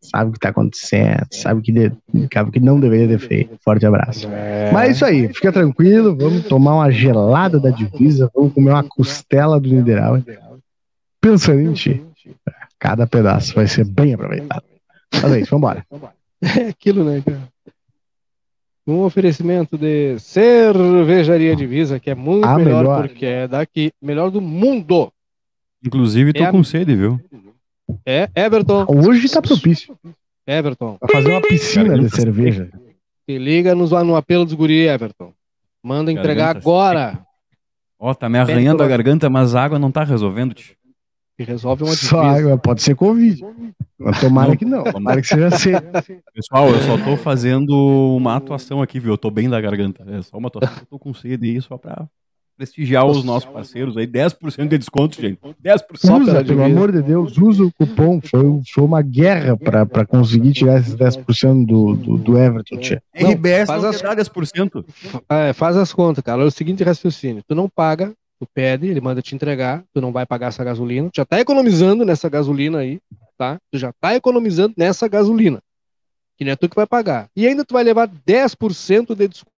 [0.00, 1.92] sabe o que tá acontecendo, sabe que, de,
[2.32, 3.56] sabe que não deveria ter feito.
[3.64, 4.28] Forte abraço.
[4.28, 4.70] É.
[4.72, 8.84] Mas é isso aí, fica tranquilo, vamos tomar uma gelada da divisa, vamos comer uma
[8.84, 10.20] costela do Nideral.
[11.20, 12.04] Pensando em ti.
[12.84, 14.62] Cada pedaço vai ser bem aproveitado.
[15.10, 15.86] Mas é isso, vambora.
[16.42, 17.40] É aquilo, né, cara?
[18.86, 23.08] Um oferecimento de cervejaria divisa, que é muito A melhor, melhor.
[23.08, 25.10] porque é daqui, melhor do mundo.
[25.82, 27.18] Inclusive, tô É a- com sede, viu?
[28.04, 28.84] É Everton.
[28.86, 29.96] Hoje tá propício.
[30.46, 30.98] Everton.
[31.00, 32.68] Vai fazer uma piscina de cerveja.
[33.24, 35.32] Se liga nos, no apelo dos guri, Everton.
[35.82, 37.26] Manda entregar Garganta agora.
[37.98, 40.52] Ó, tá me arranhando a garganta, mas a água não tá resolvendo.
[40.52, 40.76] tio.
[41.36, 42.38] Que resolve uma Só divisa.
[42.46, 43.44] água, pode ser Covid.
[43.98, 45.82] Mas tomara Não, que não, tomara que seja cedo.
[46.32, 47.72] Pessoal, eu só tô fazendo
[48.16, 49.12] uma atuação aqui, viu?
[49.14, 50.04] Eu tô bem da garganta.
[50.08, 50.76] É só uma atuação.
[50.80, 52.06] Eu tô com sede aí só pra
[52.56, 54.06] prestigiar os nossos parceiros aí.
[54.06, 55.40] 10% de desconto, gente.
[55.60, 55.82] 10%.
[55.96, 58.20] Só Usa, pelo amor de Deus, usa o cupom.
[58.20, 63.02] Foi, foi uma guerra pra, pra conseguir tirar esses 10% do, do, do Everton, tia.
[63.20, 64.84] Não, RBS faz não as- te dá 10%.
[65.28, 66.42] É, faz as contas, cara.
[66.42, 67.42] É o seguinte raciocínio.
[67.44, 68.12] Tu não paga,
[68.44, 71.08] tu pede, ele manda te entregar, tu não vai pagar essa gasolina.
[71.10, 73.00] Tu já tá economizando nessa gasolina aí,
[73.38, 73.58] tá?
[73.70, 75.60] Tu já tá economizando nessa gasolina.
[76.36, 77.28] Que não é tu que vai pagar.
[77.36, 79.52] E ainda tu vai levar 10% de desconto.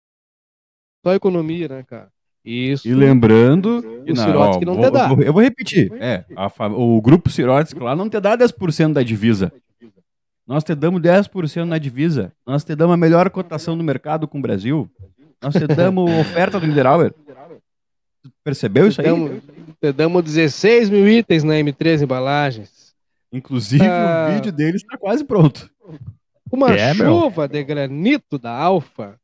[1.05, 2.09] Só economia, né, cara?
[2.45, 2.87] Isso.
[2.87, 3.78] E lembrando.
[4.07, 5.09] O não, ó, que não vou- te dá.
[5.24, 5.93] Eu vou repetir.
[6.01, 9.53] É, a o grupo Sirotes, claro, não te dá 10% da divisa.
[10.47, 12.32] Nós te damos 10% na divisa.
[12.47, 14.89] Nós te damos a melhor cotação do mercado com o Brasil.
[15.43, 17.12] Nós te damos oferta do Niederauer.
[18.44, 19.06] Percebeu isso aí?
[19.06, 19.42] damos,
[19.80, 22.94] te damos 16 mil itens na M3 Embalagens.
[23.32, 24.28] Inclusive, Ah.
[24.30, 25.70] o vídeo deles está quase pronto.
[26.50, 27.06] Uma É, meu.
[27.06, 29.18] chuva de granito da Alfa.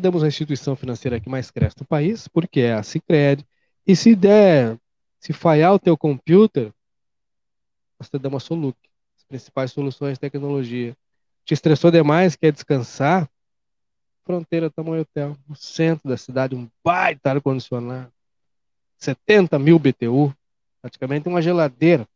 [0.00, 3.44] Damos a instituição financeira que mais cresce no país, porque é a Cicred.
[3.86, 4.78] E se der,
[5.18, 6.70] se falhar o teu computer,
[7.98, 8.76] nós te damos a Soluc.
[9.18, 10.96] As principais soluções de tecnologia.
[11.44, 13.28] Te estressou demais, quer descansar?
[14.24, 18.12] Fronteira Tamanho Hotel, no centro da cidade, um baita ar-condicionado.
[19.00, 20.32] 70 mil BTU,
[20.80, 22.06] praticamente uma geladeira.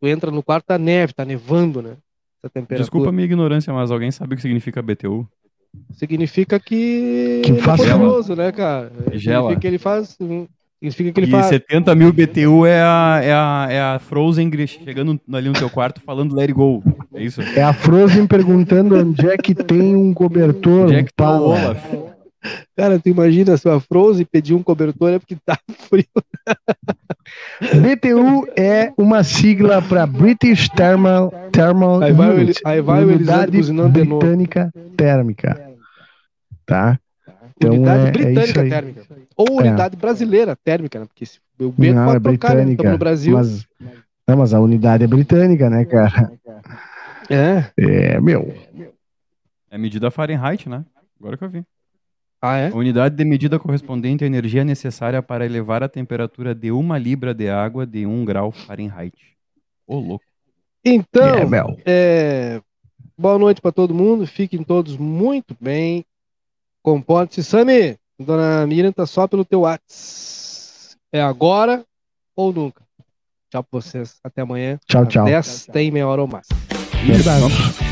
[0.00, 1.96] Tu entra no quarto, tá neve, tá nevando, né?
[2.42, 2.80] Essa temperatura.
[2.80, 5.28] Desculpa a minha ignorância, mas alguém sabe o que significa BTU?
[5.92, 8.92] Significa que, Que é faz poderoso, né, cara?
[9.12, 9.50] Gela.
[9.50, 10.08] Significa que ele faz.
[10.08, 11.46] Significa que ele E faz.
[11.46, 16.00] 70 mil BTU é a, é a, é a Frozen chegando ali no teu quarto
[16.00, 16.82] falando let it go.
[17.14, 17.40] É isso?
[17.40, 21.50] É a Frozen perguntando onde é que tem um cobertor, Onde é que tá o.
[21.50, 22.11] Olaf?
[22.76, 25.56] Cara, tu imagina se a Frozen pedir um cobertor é porque tá
[25.88, 26.04] frio.
[27.60, 33.92] BTU é uma sigla para British Thermal, Thermal Aí vai Unit, aí vai Unidade buzinando
[33.92, 34.18] de novo.
[34.20, 35.72] Britânica Térmica.
[36.66, 36.98] Tá?
[37.56, 38.68] Então unidade é- é britânica isso aí.
[38.70, 39.02] térmica.
[39.36, 39.62] Ou É.
[39.68, 41.06] unidade brasileira térmica, né?
[41.06, 42.76] Porque se, o B Não, pode é trocar, né?
[42.90, 43.36] no Brasil.
[43.36, 43.66] Mas,
[44.26, 46.32] não, mas a unidade é britânica, né, cara?
[47.30, 47.64] É.
[47.78, 48.52] É, meu.
[49.70, 50.84] É medida Fahrenheit, né?
[51.20, 51.64] Agora que eu vi.
[52.44, 52.68] Ah, é?
[52.70, 57.32] A unidade de medida correspondente à energia necessária para elevar a temperatura de uma libra
[57.32, 59.14] de água de 1 grau Fahrenheit.
[59.86, 60.24] Ô, louco.
[60.84, 62.56] Então, é.
[62.56, 62.60] É,
[63.16, 64.26] boa noite para todo mundo.
[64.26, 66.04] Fiquem todos muito bem.
[66.82, 67.44] Comporte-se.
[67.44, 70.96] Sami, dona Miriam tá só pelo teu Whats.
[71.12, 71.84] É agora
[72.34, 72.82] ou nunca.
[73.52, 74.18] Tchau pra vocês.
[74.24, 74.80] Até amanhã.
[74.88, 75.26] Tchau, tchau.
[75.26, 76.48] 10 tem meia hora ou mais.
[77.06, 77.91] Verdade.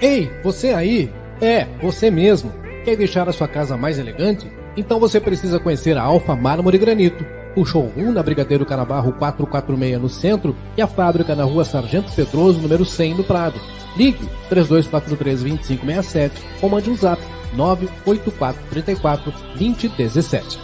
[0.00, 1.12] Ei, você aí?
[1.42, 2.52] É, você mesmo.
[2.84, 4.50] Quer deixar a sua casa mais elegante?
[4.74, 7.22] Então você precisa conhecer a Alfa Mármore Granito.
[7.54, 12.60] O showroom na Brigadeiro Canabarro 446 no centro e a fábrica na rua Sargento Pedroso,
[12.60, 13.60] número 100 no Prado.
[13.96, 16.30] Ligue 3243-2567
[16.62, 17.20] ou mande um zap
[17.54, 20.58] 98434 2017.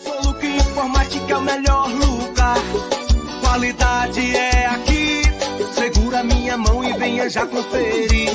[0.00, 2.58] Soluque Informática é o melhor lugar.
[3.40, 4.91] Qualidade é aqui.
[6.24, 8.30] Minha mão e venha já conferir.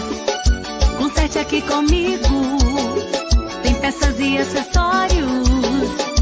[0.98, 2.58] Conserte aqui comigo.
[3.64, 5.48] Tem peças e acessórios.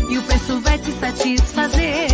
[0.09, 2.09] E o preço vai te satisfazer.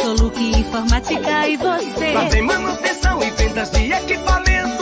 [0.00, 2.12] Soluque Informática e você.
[2.12, 4.81] Lá tem manutenção e vendas de equipamentos.